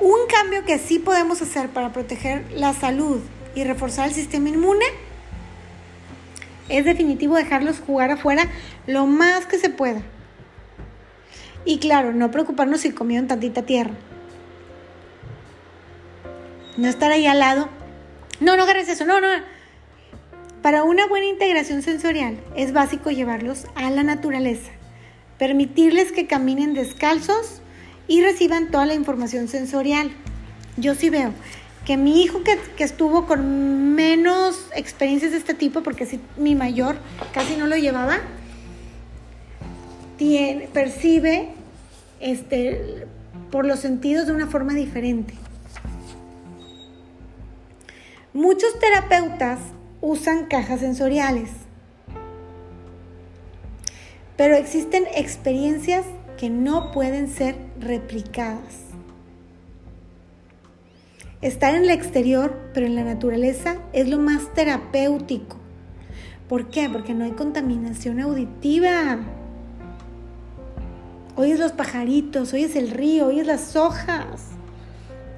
Un 0.00 0.20
cambio 0.28 0.64
que 0.64 0.78
sí 0.78 0.98
podemos 0.98 1.42
hacer 1.42 1.68
para 1.68 1.92
proteger 1.92 2.44
la 2.52 2.72
salud 2.72 3.20
y 3.54 3.64
reforzar 3.64 4.08
el 4.08 4.14
sistema 4.14 4.48
inmune 4.48 4.86
es 6.68 6.84
definitivo 6.84 7.36
dejarlos 7.36 7.80
jugar 7.80 8.10
afuera 8.10 8.48
lo 8.86 9.06
más 9.06 9.46
que 9.46 9.58
se 9.58 9.70
pueda. 9.70 10.02
Y 11.64 11.78
claro, 11.78 12.12
no 12.12 12.30
preocuparnos 12.30 12.80
si 12.80 12.90
comieron 12.92 13.28
tantita 13.28 13.62
tierra. 13.62 13.94
No 16.76 16.88
estar 16.88 17.12
ahí 17.12 17.26
al 17.26 17.38
lado. 17.38 17.68
No, 18.40 18.56
no 18.56 18.64
agarres 18.64 18.88
eso, 18.88 19.04
no, 19.04 19.20
no. 19.20 19.28
Para 20.62 20.82
una 20.82 21.06
buena 21.06 21.26
integración 21.26 21.82
sensorial 21.82 22.38
es 22.56 22.72
básico 22.72 23.10
llevarlos 23.10 23.66
a 23.74 23.90
la 23.90 24.02
naturaleza, 24.02 24.70
permitirles 25.38 26.10
que 26.10 26.26
caminen 26.26 26.74
descalzos 26.74 27.60
y 28.08 28.22
reciban 28.22 28.70
toda 28.70 28.86
la 28.86 28.94
información 28.94 29.48
sensorial. 29.48 30.10
Yo 30.76 30.94
sí 30.94 31.10
veo 31.10 31.32
que 31.84 31.96
mi 31.96 32.22
hijo 32.22 32.42
que, 32.42 32.58
estuvo 32.82 33.26
con 33.26 33.94
menos 33.94 34.68
experiencias 34.74 35.32
de 35.32 35.38
este 35.38 35.54
tipo, 35.54 35.82
porque 35.82 36.06
sí, 36.06 36.18
mi 36.38 36.54
mayor 36.54 36.96
casi 37.32 37.56
no 37.56 37.66
lo 37.66 37.76
llevaba, 37.76 38.18
percibe 40.72 41.50
este, 42.20 43.06
por 43.50 43.66
los 43.66 43.80
sentidos 43.80 44.26
de 44.26 44.32
una 44.32 44.46
forma 44.46 44.72
diferente. 44.72 45.34
Muchos 48.34 48.80
terapeutas 48.80 49.60
usan 50.00 50.46
cajas 50.46 50.80
sensoriales, 50.80 51.50
pero 54.36 54.56
existen 54.56 55.04
experiencias 55.14 56.04
que 56.36 56.50
no 56.50 56.90
pueden 56.90 57.28
ser 57.28 57.54
replicadas. 57.78 58.86
Estar 61.42 61.76
en 61.76 61.84
el 61.84 61.90
exterior, 61.90 62.58
pero 62.74 62.86
en 62.86 62.96
la 62.96 63.04
naturaleza, 63.04 63.76
es 63.92 64.08
lo 64.08 64.18
más 64.18 64.52
terapéutico. 64.52 65.56
¿Por 66.48 66.70
qué? 66.70 66.90
Porque 66.90 67.14
no 67.14 67.22
hay 67.24 67.32
contaminación 67.32 68.18
auditiva. 68.18 69.20
Oyes 71.36 71.60
los 71.60 71.70
pajaritos, 71.70 72.52
oyes 72.52 72.74
el 72.74 72.90
río, 72.90 73.26
oyes 73.26 73.46
las 73.46 73.76
hojas. 73.76 74.48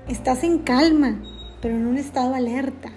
Estás 0.09 0.45
en 0.45 0.61
calma, 0.61 1.21
pero 1.67 1.79
en 1.79 1.87
un 1.89 1.97
estado 1.99 2.33
alerta. 2.33 2.93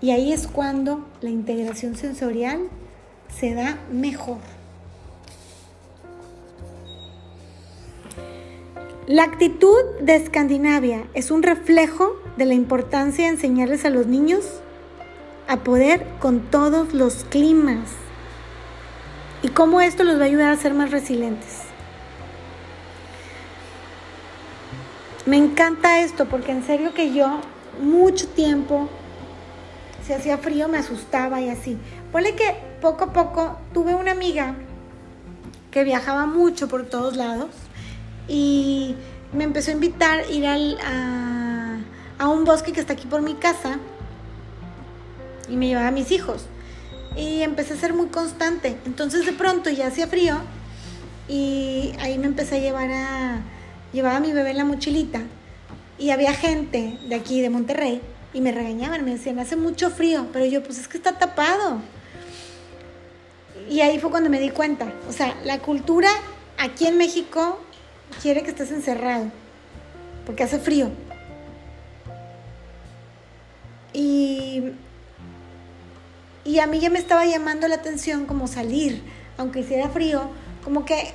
Y 0.00 0.12
ahí 0.12 0.32
es 0.32 0.46
cuando 0.46 1.06
la 1.20 1.28
integración 1.28 1.94
sensorial 1.94 2.70
se 3.28 3.52
da 3.52 3.78
mejor. 3.92 4.38
La 9.06 9.24
actitud 9.24 9.76
de 10.00 10.16
Escandinavia 10.16 11.04
es 11.12 11.30
un 11.30 11.42
reflejo 11.42 12.16
de 12.38 12.46
la 12.46 12.54
importancia 12.54 13.26
de 13.26 13.32
enseñarles 13.32 13.84
a 13.84 13.90
los 13.90 14.06
niños 14.06 14.46
a 15.48 15.58
poder 15.58 16.06
con 16.20 16.40
todos 16.40 16.94
los 16.94 17.24
climas 17.24 17.90
y 19.42 19.48
cómo 19.48 19.82
esto 19.82 20.02
los 20.02 20.18
va 20.18 20.22
a 20.22 20.28
ayudar 20.28 20.50
a 20.50 20.56
ser 20.56 20.72
más 20.72 20.90
resilientes. 20.92 21.67
Me 25.28 25.36
encanta 25.36 26.00
esto 26.00 26.24
porque 26.24 26.52
en 26.52 26.64
serio 26.64 26.94
que 26.94 27.12
yo 27.12 27.42
mucho 27.82 28.28
tiempo, 28.28 28.88
si 30.06 30.14
hacía 30.14 30.38
frío 30.38 30.68
me 30.68 30.78
asustaba 30.78 31.38
y 31.42 31.50
así. 31.50 31.76
Ponle 32.10 32.34
que 32.34 32.56
poco 32.80 33.04
a 33.04 33.12
poco 33.12 33.58
tuve 33.74 33.94
una 33.94 34.12
amiga 34.12 34.54
que 35.70 35.84
viajaba 35.84 36.24
mucho 36.24 36.66
por 36.66 36.86
todos 36.86 37.18
lados 37.18 37.50
y 38.26 38.94
me 39.34 39.44
empezó 39.44 39.70
a 39.70 39.74
invitar 39.74 40.20
a 40.20 40.30
ir 40.30 40.46
al, 40.46 40.78
a, 40.80 41.76
a, 42.18 42.28
un 42.28 42.44
bosque 42.44 42.72
que 42.72 42.80
está 42.80 42.94
aquí 42.94 43.06
por 43.06 43.20
mi 43.20 43.34
casa 43.34 43.76
y 45.46 45.56
me 45.56 45.68
llevaba 45.68 45.88
a 45.88 45.90
mis 45.90 46.10
hijos. 46.10 46.46
Y 47.18 47.42
empecé 47.42 47.74
a 47.74 47.76
ser 47.76 47.92
muy 47.92 48.06
constante. 48.06 48.78
Entonces 48.86 49.26
de 49.26 49.32
pronto 49.34 49.68
ya 49.68 49.88
hacía 49.88 50.06
frío 50.06 50.36
y 51.28 51.92
ahí 52.00 52.16
me 52.16 52.28
empecé 52.28 52.56
a 52.56 52.60
llevar 52.60 52.90
a... 52.90 53.42
Llevaba 53.92 54.16
a 54.16 54.20
mi 54.20 54.32
bebé 54.32 54.50
en 54.50 54.58
la 54.58 54.64
mochilita 54.64 55.22
y 55.98 56.10
había 56.10 56.32
gente 56.32 56.98
de 57.08 57.14
aquí, 57.14 57.40
de 57.40 57.50
Monterrey, 57.50 58.00
y 58.32 58.40
me 58.40 58.52
regañaban, 58.52 59.04
me 59.04 59.12
decían, 59.12 59.38
hace 59.38 59.56
mucho 59.56 59.90
frío, 59.90 60.26
pero 60.32 60.44
yo, 60.44 60.62
pues 60.62 60.78
es 60.78 60.86
que 60.86 60.98
está 60.98 61.18
tapado. 61.18 61.80
Y 63.68 63.80
ahí 63.80 63.98
fue 63.98 64.10
cuando 64.10 64.30
me 64.30 64.40
di 64.40 64.50
cuenta, 64.50 64.92
o 65.08 65.12
sea, 65.12 65.34
la 65.44 65.58
cultura 65.58 66.08
aquí 66.58 66.86
en 66.86 66.98
México 66.98 67.60
quiere 68.22 68.42
que 68.42 68.50
estés 68.50 68.70
encerrado, 68.70 69.30
porque 70.26 70.44
hace 70.44 70.58
frío. 70.58 70.90
Y, 73.92 74.62
y 76.44 76.58
a 76.60 76.66
mí 76.66 76.78
ya 76.78 76.90
me 76.90 76.98
estaba 76.98 77.24
llamando 77.24 77.66
la 77.66 77.76
atención 77.76 78.26
como 78.26 78.46
salir, 78.46 79.02
aunque 79.36 79.60
hiciera 79.60 79.88
frío, 79.88 80.30
como 80.62 80.84
que 80.84 81.14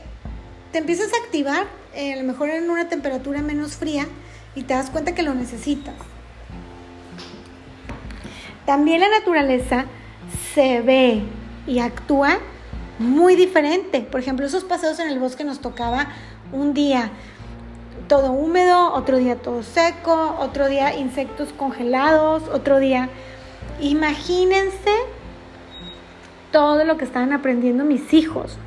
te 0.74 0.80
empiezas 0.80 1.14
a 1.14 1.24
activar, 1.24 1.68
eh, 1.94 2.14
a 2.14 2.16
lo 2.18 2.24
mejor 2.24 2.50
en 2.50 2.70
una 2.70 2.90
temperatura 2.90 3.42
menos 3.44 3.76
fría, 3.76 4.08
y 4.56 4.64
te 4.64 4.74
das 4.74 4.90
cuenta 4.90 5.14
que 5.14 5.22
lo 5.22 5.36
necesitas. 5.36 5.94
También 8.66 9.00
la 9.00 9.10
naturaleza 9.10 9.86
se 10.56 10.82
ve 10.82 11.22
y 11.68 11.78
actúa 11.80 12.40
muy 12.98 13.36
diferente. 13.36 14.02
Por 14.02 14.20
ejemplo, 14.20 14.48
esos 14.48 14.64
paseos 14.64 15.00
en 15.00 15.10
el 15.10 15.20
bosque 15.20 15.44
nos 15.44 15.60
tocaba 15.60 16.08
un 16.52 16.74
día 16.74 17.12
todo 18.08 18.32
húmedo, 18.32 18.94
otro 18.94 19.18
día 19.18 19.36
todo 19.36 19.62
seco, 19.62 20.36
otro 20.40 20.68
día 20.68 20.98
insectos 20.98 21.54
congelados, 21.56 22.44
otro 22.52 22.80
día... 22.80 23.10
Imagínense 23.80 24.92
todo 26.52 26.84
lo 26.84 26.98
que 26.98 27.06
estaban 27.06 27.34
aprendiendo 27.34 27.84
mis 27.84 28.14
hijos. 28.14 28.58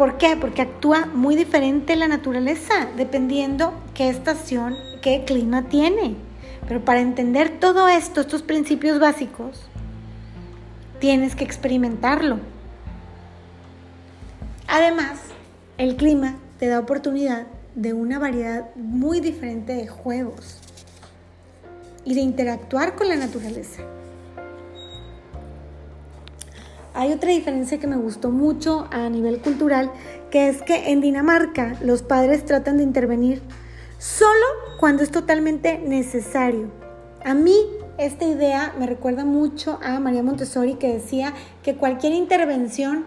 ¿Por 0.00 0.16
qué? 0.16 0.34
Porque 0.34 0.62
actúa 0.62 1.04
muy 1.12 1.36
diferente 1.36 1.94
la 1.94 2.08
naturaleza, 2.08 2.88
dependiendo 2.96 3.74
qué 3.92 4.08
estación, 4.08 4.74
qué 5.02 5.24
clima 5.26 5.68
tiene. 5.68 6.16
Pero 6.66 6.82
para 6.82 7.02
entender 7.02 7.60
todo 7.60 7.86
esto, 7.86 8.22
estos 8.22 8.42
principios 8.42 8.98
básicos, 8.98 9.60
tienes 11.00 11.36
que 11.36 11.44
experimentarlo. 11.44 12.38
Además, 14.68 15.20
el 15.76 15.96
clima 15.96 16.36
te 16.58 16.68
da 16.68 16.78
oportunidad 16.78 17.46
de 17.74 17.92
una 17.92 18.18
variedad 18.18 18.74
muy 18.76 19.20
diferente 19.20 19.74
de 19.74 19.86
juegos 19.86 20.60
y 22.06 22.14
de 22.14 22.22
interactuar 22.22 22.94
con 22.96 23.06
la 23.10 23.16
naturaleza. 23.16 23.82
Hay 26.92 27.12
otra 27.12 27.30
diferencia 27.30 27.78
que 27.78 27.86
me 27.86 27.96
gustó 27.96 28.30
mucho 28.30 28.88
a 28.90 29.08
nivel 29.08 29.40
cultural, 29.40 29.92
que 30.30 30.48
es 30.48 30.62
que 30.62 30.90
en 30.90 31.00
Dinamarca 31.00 31.76
los 31.82 32.02
padres 32.02 32.44
tratan 32.44 32.78
de 32.78 32.82
intervenir 32.82 33.42
solo 33.98 34.46
cuando 34.78 35.02
es 35.02 35.10
totalmente 35.10 35.78
necesario. 35.78 36.70
A 37.24 37.34
mí 37.34 37.54
esta 37.98 38.24
idea 38.24 38.74
me 38.78 38.86
recuerda 38.86 39.24
mucho 39.24 39.78
a 39.82 40.00
María 40.00 40.22
Montessori 40.22 40.74
que 40.74 40.92
decía 40.94 41.34
que 41.62 41.76
cualquier 41.76 42.12
intervención 42.14 43.04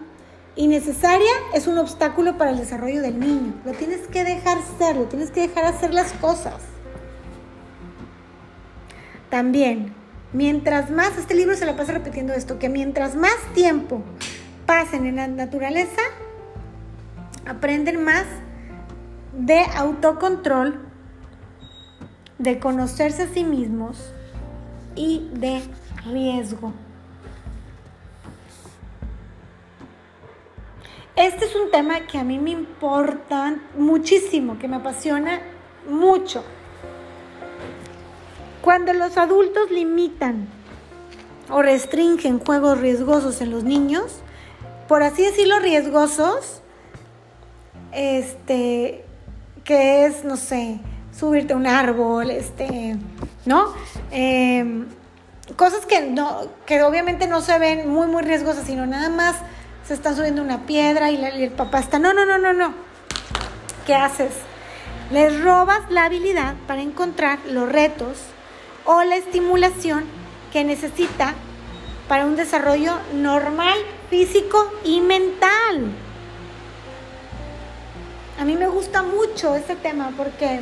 innecesaria 0.56 1.32
es 1.52 1.66
un 1.66 1.78
obstáculo 1.78 2.38
para 2.38 2.52
el 2.52 2.58
desarrollo 2.58 3.02
del 3.02 3.18
niño. 3.18 3.54
Lo 3.64 3.72
tienes 3.72 4.06
que 4.06 4.24
dejar 4.24 4.58
ser, 4.78 4.96
lo 4.96 5.04
tienes 5.04 5.30
que 5.30 5.40
dejar 5.40 5.64
hacer 5.64 5.92
las 5.92 6.12
cosas. 6.12 6.62
También, 9.30 9.92
mientras 10.34 10.90
más, 10.90 11.16
este 11.16 11.34
libro 11.34 11.56
se 11.56 11.64
la 11.64 11.76
pasa 11.76 11.92
repitiendo 11.92 12.34
esto, 12.34 12.58
que 12.58 12.68
mientras 12.68 13.16
más 13.16 13.36
tiempo 13.54 14.02
pasen 14.66 15.06
en 15.06 15.16
la 15.16 15.28
naturaleza, 15.28 16.02
aprenden 17.46 18.04
más 18.04 18.26
de 19.32 19.60
autocontrol, 19.76 20.80
de 22.38 22.58
conocerse 22.58 23.22
a 23.22 23.28
sí 23.28 23.44
mismos 23.44 24.12
y 24.96 25.30
de 25.32 25.62
riesgo. 26.04 26.72
Este 31.16 31.44
es 31.44 31.54
un 31.54 31.70
tema 31.70 32.00
que 32.00 32.18
a 32.18 32.24
mí 32.24 32.40
me 32.40 32.50
importa 32.50 33.56
muchísimo, 33.78 34.58
que 34.58 34.66
me 34.66 34.76
apasiona 34.76 35.40
mucho. 35.88 36.44
Cuando 38.64 38.94
los 38.94 39.18
adultos 39.18 39.70
limitan 39.70 40.48
o 41.50 41.60
restringen 41.60 42.38
juegos 42.38 42.80
riesgosos 42.80 43.42
en 43.42 43.50
los 43.50 43.62
niños, 43.62 44.22
por 44.88 45.02
así 45.02 45.22
decirlo, 45.22 45.58
riesgosos, 45.58 46.62
este, 47.92 49.04
que 49.64 50.06
es, 50.06 50.24
no 50.24 50.38
sé, 50.38 50.80
subirte 51.14 51.52
a 51.52 51.56
un 51.56 51.66
árbol, 51.66 52.30
este, 52.30 52.96
¿no? 53.44 53.74
Em, 54.10 54.86
cosas 55.56 55.84
que, 55.84 56.00
no, 56.00 56.48
que 56.64 56.82
obviamente 56.84 57.28
no 57.28 57.42
se 57.42 57.58
ven 57.58 57.86
muy, 57.90 58.06
muy 58.06 58.22
riesgosas, 58.22 58.64
sino 58.64 58.86
nada 58.86 59.10
más 59.10 59.36
se 59.86 59.92
están 59.92 60.16
subiendo 60.16 60.40
una 60.40 60.64
piedra 60.64 61.10
y, 61.10 61.16
y 61.16 61.42
el 61.42 61.52
papá 61.52 61.80
está, 61.80 61.98
no, 61.98 62.14
no, 62.14 62.24
no, 62.24 62.38
no, 62.38 62.54
no. 62.54 62.72
¿Qué 63.86 63.94
haces? 63.94 64.32
Les 65.10 65.38
robas 65.42 65.82
la 65.90 66.06
habilidad 66.06 66.54
para 66.66 66.80
encontrar 66.80 67.40
los 67.44 67.70
retos 67.70 68.16
o 68.84 69.02
la 69.02 69.16
estimulación 69.16 70.04
que 70.52 70.64
necesita 70.64 71.34
para 72.08 72.26
un 72.26 72.36
desarrollo 72.36 72.92
normal, 73.14 73.78
físico 74.10 74.72
y 74.84 75.00
mental. 75.00 75.92
A 78.38 78.44
mí 78.44 78.56
me 78.56 78.68
gusta 78.68 79.02
mucho 79.02 79.54
este 79.54 79.76
tema 79.76 80.12
porque 80.16 80.60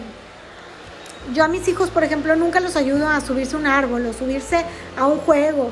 yo 1.34 1.44
a 1.44 1.48
mis 1.48 1.66
hijos, 1.68 1.90
por 1.90 2.04
ejemplo, 2.04 2.36
nunca 2.36 2.60
los 2.60 2.76
ayudo 2.76 3.08
a 3.08 3.20
subirse 3.20 3.56
a 3.56 3.58
un 3.58 3.66
árbol 3.66 4.06
o 4.06 4.12
subirse 4.12 4.64
a 4.98 5.06
un 5.06 5.18
juego 5.18 5.70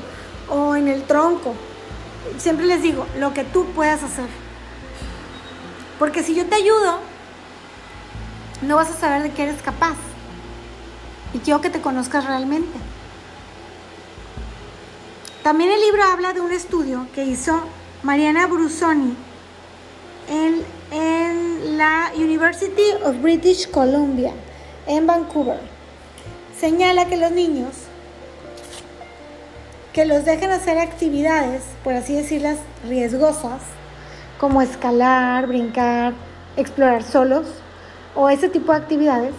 o 0.49 0.77
en 0.77 0.89
el 0.89 1.03
tronco. 1.05 1.55
Siempre 2.39 2.67
les 2.67 2.83
digo, 2.83 3.07
lo 3.19 3.35
que 3.35 3.45
tú 3.45 3.67
puedas 3.67 4.03
hacer. 4.03 4.27
Porque 5.99 6.23
si 6.23 6.35
yo 6.35 6.47
te 6.47 6.55
ayudo, 6.55 7.01
no 8.63 8.77
vas 8.77 8.91
a 8.91 8.95
saber 8.95 9.23
de 9.23 9.31
qué 9.33 9.45
eres 9.45 9.61
capaz. 9.63 9.97
Y 11.33 11.39
quiero 11.39 11.61
que 11.61 11.71
te 11.71 11.81
conozcas 11.81 12.27
realmente. 12.27 12.79
También 15.43 15.71
el 15.71 15.81
libro 15.81 16.03
habla 16.05 16.33
de 16.33 16.41
un 16.41 16.53
estudio 16.53 17.07
que 17.15 17.25
hizo 17.25 17.63
Mariana 18.03 18.47
Brusoni 18.47 19.15
en, 20.29 20.63
en 20.91 21.79
la 21.79 22.13
University 22.15 22.83
of 23.05 23.21
British 23.23 23.71
Columbia 23.71 24.33
en 24.87 25.07
Vancouver. 25.07 25.61
Señala 26.59 27.07
que 27.07 27.17
los 27.17 27.31
niños 27.31 27.69
que 29.93 30.05
los 30.05 30.25
dejan 30.25 30.51
hacer 30.51 30.79
actividades, 30.79 31.63
por 31.83 31.95
así 31.95 32.15
decirlas, 32.15 32.59
riesgosas, 32.89 33.63
como 34.39 34.63
escalar, 34.63 35.47
brincar, 35.47 36.13
explorar 36.57 37.03
solos 37.03 37.47
o 38.15 38.29
ese 38.31 38.49
tipo 38.49 38.73
de 38.73 38.79
actividades, 38.79 39.35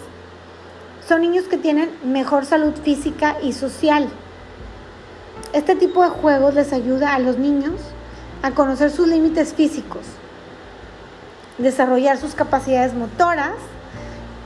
son 1.07 1.21
niños 1.21 1.45
que 1.45 1.57
tienen 1.57 1.89
mejor 2.03 2.45
salud 2.45 2.73
física 2.83 3.37
y 3.41 3.53
social. 3.53 4.09
Este 5.53 5.75
tipo 5.75 6.03
de 6.03 6.09
juegos 6.09 6.53
les 6.53 6.71
ayuda 6.73 7.13
a 7.13 7.19
los 7.19 7.37
niños 7.37 7.75
a 8.41 8.51
conocer 8.51 8.91
sus 8.91 9.07
límites 9.07 9.53
físicos, 9.53 10.05
desarrollar 11.57 12.17
sus 12.17 12.35
capacidades 12.35 12.93
motoras, 12.93 13.55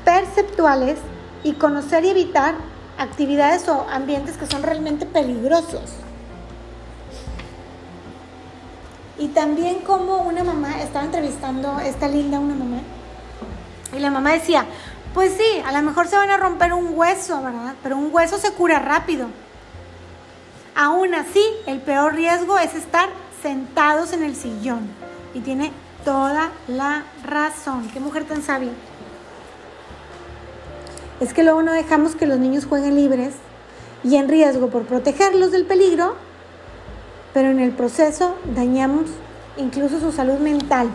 perceptuales 0.04 0.98
y 1.44 1.54
conocer 1.54 2.04
y 2.06 2.10
evitar 2.10 2.56
actividades 2.98 3.68
o 3.68 3.86
ambientes 3.90 4.38
que 4.38 4.48
son 4.48 4.64
realmente 4.64 5.06
peligrosos. 5.06 5.94
Y 9.18 9.30
también 9.30 9.80
como 9.80 10.24
una 10.24 10.44
mamá, 10.44 10.82
estaba 10.82 11.06
entrevistando 11.06 11.80
esta 11.80 12.08
linda 12.08 12.40
una 12.40 12.56
mamá, 12.56 12.80
y 13.96 14.00
la 14.00 14.10
mamá 14.10 14.34
decía, 14.34 14.66
pues 15.16 15.32
sí, 15.38 15.64
a 15.66 15.72
lo 15.72 15.82
mejor 15.82 16.08
se 16.08 16.18
van 16.18 16.30
a 16.30 16.36
romper 16.36 16.74
un 16.74 16.90
hueso, 16.94 17.42
¿verdad? 17.42 17.74
Pero 17.82 17.96
un 17.96 18.10
hueso 18.14 18.38
se 18.38 18.52
cura 18.52 18.80
rápido. 18.80 19.28
Aún 20.76 21.16
así, 21.16 21.42
el 21.68 21.80
peor 21.80 22.16
riesgo 22.16 22.60
es 22.60 22.76
estar 22.76 23.08
sentados 23.42 24.12
en 24.12 24.24
el 24.24 24.36
sillón. 24.36 24.90
Y 25.34 25.40
tiene 25.40 25.72
toda 26.04 26.52
la 26.68 27.06
razón. 27.24 27.90
Qué 27.94 28.02
mujer 28.02 28.26
tan 28.26 28.42
sabia. 28.44 28.72
Es 31.22 31.34
que 31.34 31.44
luego 31.44 31.64
no 31.64 31.72
dejamos 31.72 32.14
que 32.18 32.28
los 32.28 32.38
niños 32.38 32.66
jueguen 32.66 32.98
libres 32.98 33.36
y 34.04 34.18
en 34.18 34.28
riesgo 34.28 34.70
por 34.70 34.84
protegerlos 34.84 35.54
del 35.54 35.66
peligro, 35.66 36.18
pero 37.34 37.52
en 37.52 37.62
el 37.62 37.72
proceso 37.72 38.36
dañamos 38.54 39.06
incluso 39.56 40.02
su 40.02 40.12
salud 40.12 40.40
mental. 40.40 40.90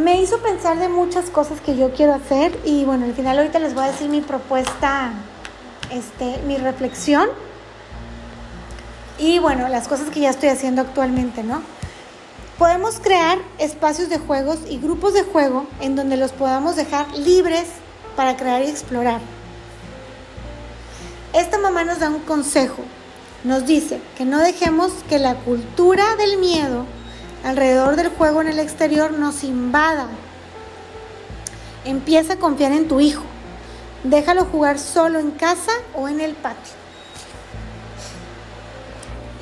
Me 0.00 0.18
hizo 0.22 0.38
pensar 0.38 0.78
de 0.78 0.88
muchas 0.88 1.28
cosas 1.28 1.60
que 1.60 1.76
yo 1.76 1.92
quiero 1.92 2.14
hacer 2.14 2.58
y 2.64 2.86
bueno, 2.86 3.04
al 3.04 3.12
final 3.12 3.36
ahorita 3.36 3.58
les 3.58 3.74
voy 3.74 3.84
a 3.84 3.88
decir 3.88 4.08
mi 4.08 4.22
propuesta, 4.22 5.12
este, 5.90 6.38
mi 6.46 6.56
reflexión 6.56 7.28
y 9.18 9.38
bueno, 9.40 9.68
las 9.68 9.88
cosas 9.88 10.08
que 10.08 10.20
ya 10.20 10.30
estoy 10.30 10.48
haciendo 10.48 10.80
actualmente, 10.80 11.42
¿no? 11.42 11.60
Podemos 12.58 12.98
crear 12.98 13.40
espacios 13.58 14.08
de 14.08 14.16
juegos 14.16 14.60
y 14.70 14.78
grupos 14.78 15.12
de 15.12 15.22
juego 15.22 15.66
en 15.82 15.96
donde 15.96 16.16
los 16.16 16.32
podamos 16.32 16.76
dejar 16.76 17.06
libres 17.18 17.66
para 18.16 18.38
crear 18.38 18.62
y 18.62 18.68
explorar. 18.68 19.20
Esta 21.34 21.58
mamá 21.58 21.84
nos 21.84 21.98
da 21.98 22.08
un 22.08 22.20
consejo. 22.20 22.82
Nos 23.44 23.66
dice 23.66 24.00
que 24.16 24.24
no 24.24 24.38
dejemos 24.38 24.92
que 25.10 25.18
la 25.18 25.34
cultura 25.34 26.16
del 26.16 26.38
miedo 26.38 26.86
alrededor 27.44 27.96
del 27.96 28.08
juego 28.08 28.40
en 28.40 28.48
el 28.48 28.58
exterior 28.58 29.12
nos 29.12 29.44
invada. 29.44 30.08
Empieza 31.84 32.34
a 32.34 32.36
confiar 32.36 32.72
en 32.72 32.88
tu 32.88 33.00
hijo. 33.00 33.22
Déjalo 34.04 34.44
jugar 34.46 34.78
solo 34.78 35.18
en 35.18 35.30
casa 35.30 35.72
o 35.94 36.08
en 36.08 36.20
el 36.20 36.34
patio. 36.34 36.74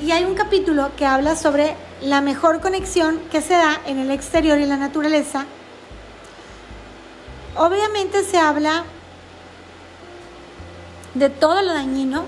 Y 0.01 0.11
hay 0.11 0.23
un 0.23 0.35
capítulo 0.35 0.91
que 0.95 1.05
habla 1.05 1.35
sobre 1.35 1.75
la 2.01 2.21
mejor 2.21 2.61
conexión 2.61 3.19
que 3.31 3.41
se 3.41 3.53
da 3.53 3.81
en 3.85 3.99
el 3.99 4.11
exterior 4.11 4.59
y 4.59 4.65
la 4.65 4.77
naturaleza. 4.77 5.45
Obviamente 7.55 8.23
se 8.23 8.37
habla 8.37 8.83
de 11.13 11.29
todo 11.29 11.61
lo 11.61 11.73
dañino 11.73 12.23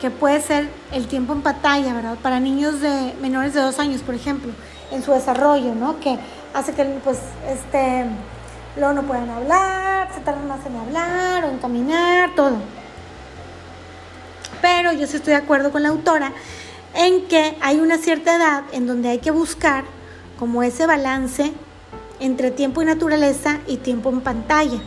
que 0.00 0.10
puede 0.10 0.40
ser 0.40 0.68
el 0.92 1.08
tiempo 1.08 1.32
en 1.32 1.42
pantalla, 1.42 1.92
¿verdad? 1.92 2.16
Para 2.22 2.38
niños 2.38 2.80
de 2.80 3.14
menores 3.20 3.54
de 3.54 3.60
dos 3.60 3.80
años, 3.80 4.02
por 4.02 4.14
ejemplo, 4.14 4.52
en 4.90 5.02
su 5.02 5.12
desarrollo, 5.12 5.74
¿no? 5.74 6.00
Que 6.00 6.18
hace 6.54 6.72
que, 6.72 6.84
pues, 7.04 7.18
este, 7.48 8.06
luego 8.76 8.94
no 8.94 9.02
puedan 9.02 9.28
hablar, 9.30 10.08
se 10.14 10.20
tardan 10.20 10.48
más 10.48 10.64
en 10.66 10.76
hablar 10.76 11.44
o 11.44 11.48
en 11.48 11.58
caminar, 11.58 12.34
todo. 12.34 12.56
Pero 14.60 14.92
yo 14.92 15.06
sí 15.06 15.16
estoy 15.16 15.32
de 15.32 15.38
acuerdo 15.38 15.70
con 15.70 15.82
la 15.82 15.90
autora 15.90 16.32
en 16.94 17.26
que 17.28 17.56
hay 17.60 17.80
una 17.80 17.98
cierta 17.98 18.36
edad 18.36 18.64
en 18.72 18.86
donde 18.86 19.08
hay 19.08 19.18
que 19.18 19.30
buscar 19.30 19.84
como 20.38 20.62
ese 20.62 20.86
balance 20.86 21.52
entre 22.20 22.50
tiempo 22.50 22.82
y 22.82 22.84
naturaleza 22.84 23.58
y 23.66 23.76
tiempo 23.76 24.10
en 24.10 24.20
pantalla. 24.20 24.80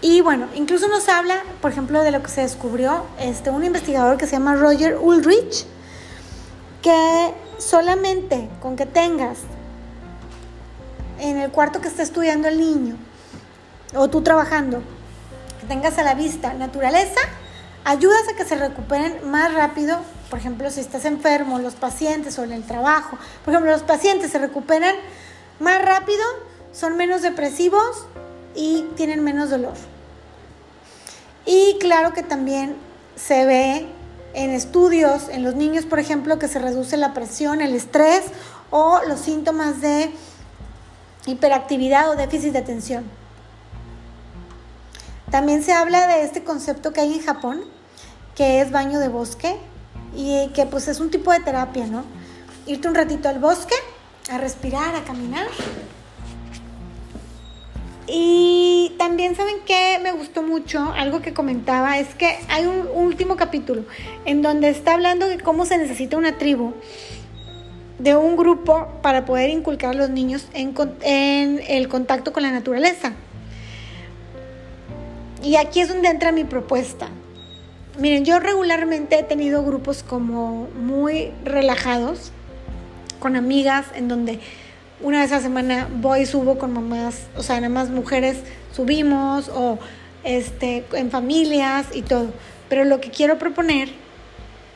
Y 0.00 0.20
bueno, 0.20 0.46
incluso 0.54 0.88
nos 0.88 1.08
habla, 1.08 1.42
por 1.60 1.72
ejemplo, 1.72 2.02
de 2.02 2.12
lo 2.12 2.22
que 2.22 2.28
se 2.28 2.42
descubrió 2.42 3.04
este, 3.18 3.50
un 3.50 3.64
investigador 3.64 4.16
que 4.16 4.26
se 4.26 4.32
llama 4.32 4.54
Roger 4.54 4.96
Ulrich, 4.96 5.66
que 6.82 7.34
solamente 7.58 8.48
con 8.60 8.76
que 8.76 8.86
tengas 8.86 9.38
en 11.20 11.38
el 11.38 11.50
cuarto 11.50 11.80
que 11.80 11.88
está 11.88 12.02
estudiando 12.02 12.48
el 12.48 12.58
niño, 12.58 12.96
o 13.94 14.08
tú 14.08 14.22
trabajando, 14.22 14.82
que 15.60 15.66
tengas 15.66 15.98
a 15.98 16.02
la 16.02 16.14
vista 16.14 16.54
naturaleza, 16.54 17.20
ayudas 17.84 18.28
a 18.28 18.36
que 18.36 18.44
se 18.44 18.56
recuperen 18.56 19.30
más 19.30 19.52
rápido. 19.54 19.98
Por 20.30 20.38
ejemplo, 20.38 20.70
si 20.70 20.80
estás 20.80 21.04
enfermo, 21.04 21.58
los 21.58 21.74
pacientes 21.74 22.38
o 22.38 22.44
en 22.44 22.52
el 22.52 22.62
trabajo. 22.62 23.18
Por 23.44 23.52
ejemplo, 23.52 23.72
los 23.72 23.82
pacientes 23.82 24.30
se 24.30 24.38
recuperan 24.38 24.94
más 25.58 25.82
rápido, 25.82 26.22
son 26.72 26.96
menos 26.96 27.22
depresivos 27.22 28.06
y 28.54 28.82
tienen 28.96 29.24
menos 29.24 29.50
dolor. 29.50 29.74
Y 31.46 31.78
claro 31.80 32.12
que 32.12 32.22
también 32.22 32.76
se 33.16 33.46
ve 33.46 33.86
en 34.34 34.50
estudios 34.50 35.28
en 35.28 35.44
los 35.44 35.54
niños, 35.54 35.84
por 35.84 35.98
ejemplo, 35.98 36.38
que 36.38 36.48
se 36.48 36.58
reduce 36.58 36.96
la 36.96 37.14
presión, 37.14 37.60
el 37.60 37.74
estrés 37.74 38.24
o 38.70 39.00
los 39.08 39.20
síntomas 39.20 39.80
de 39.80 40.10
hiperactividad 41.26 42.10
o 42.10 42.16
déficit 42.16 42.52
de 42.52 42.58
atención. 42.58 43.04
También 45.30 45.62
se 45.62 45.72
habla 45.72 46.06
de 46.06 46.22
este 46.22 46.42
concepto 46.42 46.92
que 46.92 47.00
hay 47.00 47.14
en 47.14 47.22
Japón, 47.22 47.62
que 48.34 48.60
es 48.60 48.70
baño 48.70 48.98
de 48.98 49.08
bosque 49.08 49.56
y 50.14 50.48
que 50.54 50.64
pues 50.64 50.88
es 50.88 51.00
un 51.00 51.10
tipo 51.10 51.32
de 51.32 51.40
terapia, 51.40 51.86
¿no? 51.86 52.04
Irte 52.66 52.88
un 52.88 52.94
ratito 52.94 53.28
al 53.28 53.38
bosque, 53.38 53.74
a 54.30 54.38
respirar, 54.38 54.94
a 54.94 55.04
caminar. 55.04 55.46
Y 58.10 58.92
también 58.96 59.36
saben 59.36 59.56
que 59.66 59.98
me 60.02 60.12
gustó 60.12 60.42
mucho, 60.42 60.92
algo 60.96 61.20
que 61.20 61.34
comentaba, 61.34 61.98
es 61.98 62.14
que 62.14 62.38
hay 62.48 62.66
un 62.66 62.88
último 62.94 63.36
capítulo 63.36 63.82
en 64.24 64.40
donde 64.40 64.70
está 64.70 64.94
hablando 64.94 65.28
de 65.28 65.38
cómo 65.38 65.66
se 65.66 65.76
necesita 65.76 66.16
una 66.16 66.38
tribu 66.38 66.72
de 67.98 68.16
un 68.16 68.36
grupo 68.36 68.88
para 69.02 69.26
poder 69.26 69.50
inculcar 69.50 69.90
a 69.90 69.98
los 69.98 70.08
niños 70.08 70.48
en, 70.54 70.74
en 71.02 71.60
el 71.68 71.88
contacto 71.88 72.32
con 72.32 72.44
la 72.44 72.50
naturaleza. 72.50 73.12
Y 75.42 75.56
aquí 75.56 75.80
es 75.80 75.88
donde 75.88 76.08
entra 76.08 76.32
mi 76.32 76.44
propuesta. 76.44 77.08
Miren, 77.98 78.24
yo 78.24 78.38
regularmente 78.38 79.18
he 79.18 79.22
tenido 79.22 79.64
grupos 79.64 80.02
como 80.02 80.68
muy 80.80 81.32
relajados, 81.44 82.32
con 83.18 83.36
amigas, 83.36 83.86
en 83.94 84.08
donde 84.08 84.40
una 85.00 85.20
vez 85.20 85.32
a 85.32 85.36
la 85.36 85.42
semana 85.42 85.88
voy 86.00 86.20
y 86.20 86.26
subo 86.26 86.58
con 86.58 86.72
mamás, 86.72 87.26
o 87.36 87.42
sea, 87.42 87.56
nada 87.56 87.68
más 87.68 87.90
mujeres 87.90 88.38
subimos, 88.72 89.48
o 89.48 89.78
este, 90.24 90.84
en 90.92 91.10
familias 91.10 91.86
y 91.92 92.02
todo. 92.02 92.32
Pero 92.68 92.84
lo 92.84 93.00
que 93.00 93.10
quiero 93.10 93.38
proponer 93.38 93.88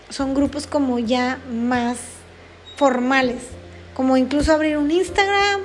son 0.08 0.34
grupos 0.34 0.66
como 0.66 0.98
ya 0.98 1.38
más 1.50 1.98
formales, 2.76 3.42
como 3.94 4.16
incluso 4.16 4.52
abrir 4.52 4.76
un 4.76 4.90
Instagram, 4.90 5.60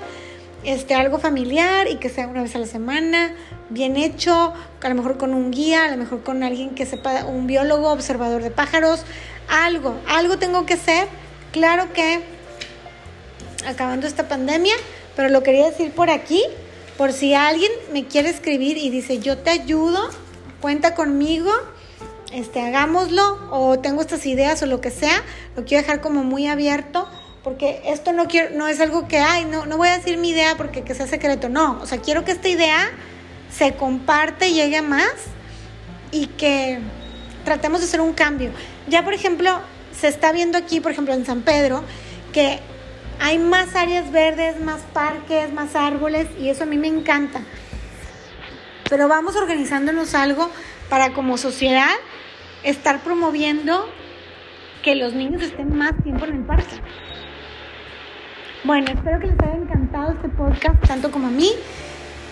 este, 0.64 0.96
algo 0.96 1.20
familiar 1.20 1.88
y 1.88 1.96
que 1.96 2.10
sea 2.10 2.28
una 2.28 2.42
vez 2.42 2.56
a 2.56 2.60
la 2.60 2.66
semana, 2.66 3.34
bien 3.70 3.96
hecho, 3.96 4.54
a 4.82 4.90
lo 4.90 4.96
mejor 4.96 5.18
con 5.18 5.34
un 5.34 5.52
guía, 5.52 5.86
a 5.86 5.92
lo 5.92 5.98
mejor 5.98 6.24
con 6.24 6.44
alguien 6.44 6.72
que 6.76 6.86
sepa, 6.86 7.26
un 7.26 7.48
biólogo, 7.48 7.92
observador 7.92 8.42
de 8.42 8.52
pájaros, 8.52 9.06
algo, 9.50 9.96
algo 10.08 10.38
tengo 10.38 10.66
que 10.66 10.74
hacer. 10.74 11.08
Claro 11.52 11.94
que 11.94 12.22
acabando 13.68 14.08
esta 14.08 14.28
pandemia, 14.28 14.74
pero 15.16 15.30
lo 15.30 15.44
quería 15.44 15.66
decir 15.66 15.92
por 15.92 16.10
aquí, 16.10 16.44
por 16.98 17.14
si 17.14 17.34
alguien 17.34 17.72
me 17.94 18.08
quiere 18.08 18.30
escribir 18.30 18.78
y 18.78 18.90
dice, 18.90 19.20
yo 19.20 19.38
te 19.38 19.50
ayudo, 19.50 20.10
cuenta 20.62 20.96
conmigo, 20.96 21.52
este, 22.32 22.62
hagámoslo, 22.62 23.50
o 23.52 23.80
tengo 23.80 24.02
estas 24.02 24.26
ideas 24.26 24.62
o 24.64 24.66
lo 24.66 24.82
que 24.82 24.92
sea, 24.92 25.22
lo 25.56 25.66
quiero 25.66 25.84
dejar 25.84 26.02
como 26.02 26.24
muy 26.24 26.48
abierto, 26.48 27.08
porque 27.44 27.82
esto 27.86 28.14
no, 28.14 28.28
quiero, 28.28 28.56
no 28.56 28.68
es 28.68 28.80
algo 28.80 29.08
que, 29.08 29.20
ay, 29.20 29.46
no, 29.46 29.66
no 29.66 29.78
voy 29.78 29.90
a 29.90 29.98
decir 29.98 30.18
mi 30.18 30.30
idea 30.30 30.56
porque 30.58 30.84
que 30.84 30.96
sea 30.96 31.08
secreto, 31.08 31.50
no, 31.50 31.80
o 31.82 31.86
sea, 31.86 32.00
quiero 32.00 32.26
que 32.26 32.32
esta 32.32 32.50
idea 32.50 32.90
se 33.56 33.74
comparte, 33.76 34.52
llegue 34.52 34.82
más 34.82 35.14
y 36.12 36.28
que 36.28 36.80
tratemos 37.46 37.80
de 37.80 37.86
hacer 37.86 38.02
un 38.02 38.14
cambio. 38.14 38.52
Ya, 38.88 39.04
por 39.04 39.14
ejemplo, 39.14 39.60
se 39.98 40.08
está 40.08 40.32
viendo 40.32 40.58
aquí, 40.58 40.80
por 40.80 40.92
ejemplo, 40.92 41.14
en 41.14 41.26
San 41.26 41.42
Pedro, 41.42 41.84
que 42.34 42.60
hay 43.20 43.40
más 43.40 43.76
áreas 43.76 44.12
verdes, 44.12 44.60
más 44.60 44.82
parques, 44.94 45.52
más 45.54 45.76
árboles 45.76 46.28
y 46.40 46.50
eso 46.50 46.64
a 46.64 46.66
mí 46.68 46.78
me 46.78 46.88
encanta. 46.88 47.42
Pero 48.90 49.08
vamos 49.08 49.36
organizándonos 49.36 50.16
algo 50.16 50.50
para 50.90 51.14
como 51.14 51.38
sociedad 51.38 51.96
estar 52.64 53.02
promoviendo 53.02 53.90
que 54.84 54.96
los 54.96 55.14
niños 55.14 55.42
estén 55.42 55.76
más 55.76 55.92
tiempo 56.04 56.26
en 56.26 56.36
el 56.36 56.46
parque. 56.46 56.82
Bueno, 58.64 58.92
espero 58.92 59.20
que 59.20 59.28
les 59.28 59.40
haya 59.40 59.56
encantado 59.56 60.14
este 60.14 60.30
podcast, 60.30 60.76
tanto 60.88 61.12
como 61.12 61.28
a 61.28 61.32
mí. 61.32 61.52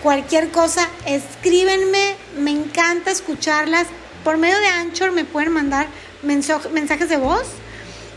Cualquier 0.02 0.50
cosa, 0.50 0.88
escríbenme, 1.06 2.16
me 2.38 2.50
encanta 2.50 3.10
escucharlas. 3.10 3.86
Por 4.24 4.36
medio 4.36 4.58
de 4.58 4.66
Anchor 4.66 5.12
me 5.12 5.24
pueden 5.24 5.52
mandar 5.52 5.86
mensajes 6.22 7.08
de 7.08 7.16
voz, 7.16 7.46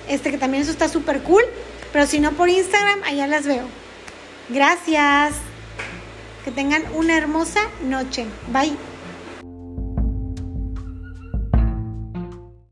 este 0.08 0.32
que 0.32 0.38
también 0.38 0.64
eso 0.64 0.72
está 0.72 0.88
súper 0.88 1.22
cool. 1.24 1.44
Pero 1.92 2.06
si 2.06 2.20
no 2.20 2.32
por 2.34 2.50
Instagram, 2.50 3.04
allá 3.04 3.28
las 3.28 3.46
veo. 3.46 3.66
Gracias. 4.50 5.36
Que 6.44 6.52
tengan 6.52 6.84
una 6.94 7.18
hermosa 7.18 7.62
noche. 7.84 8.26
Bye. 8.52 8.89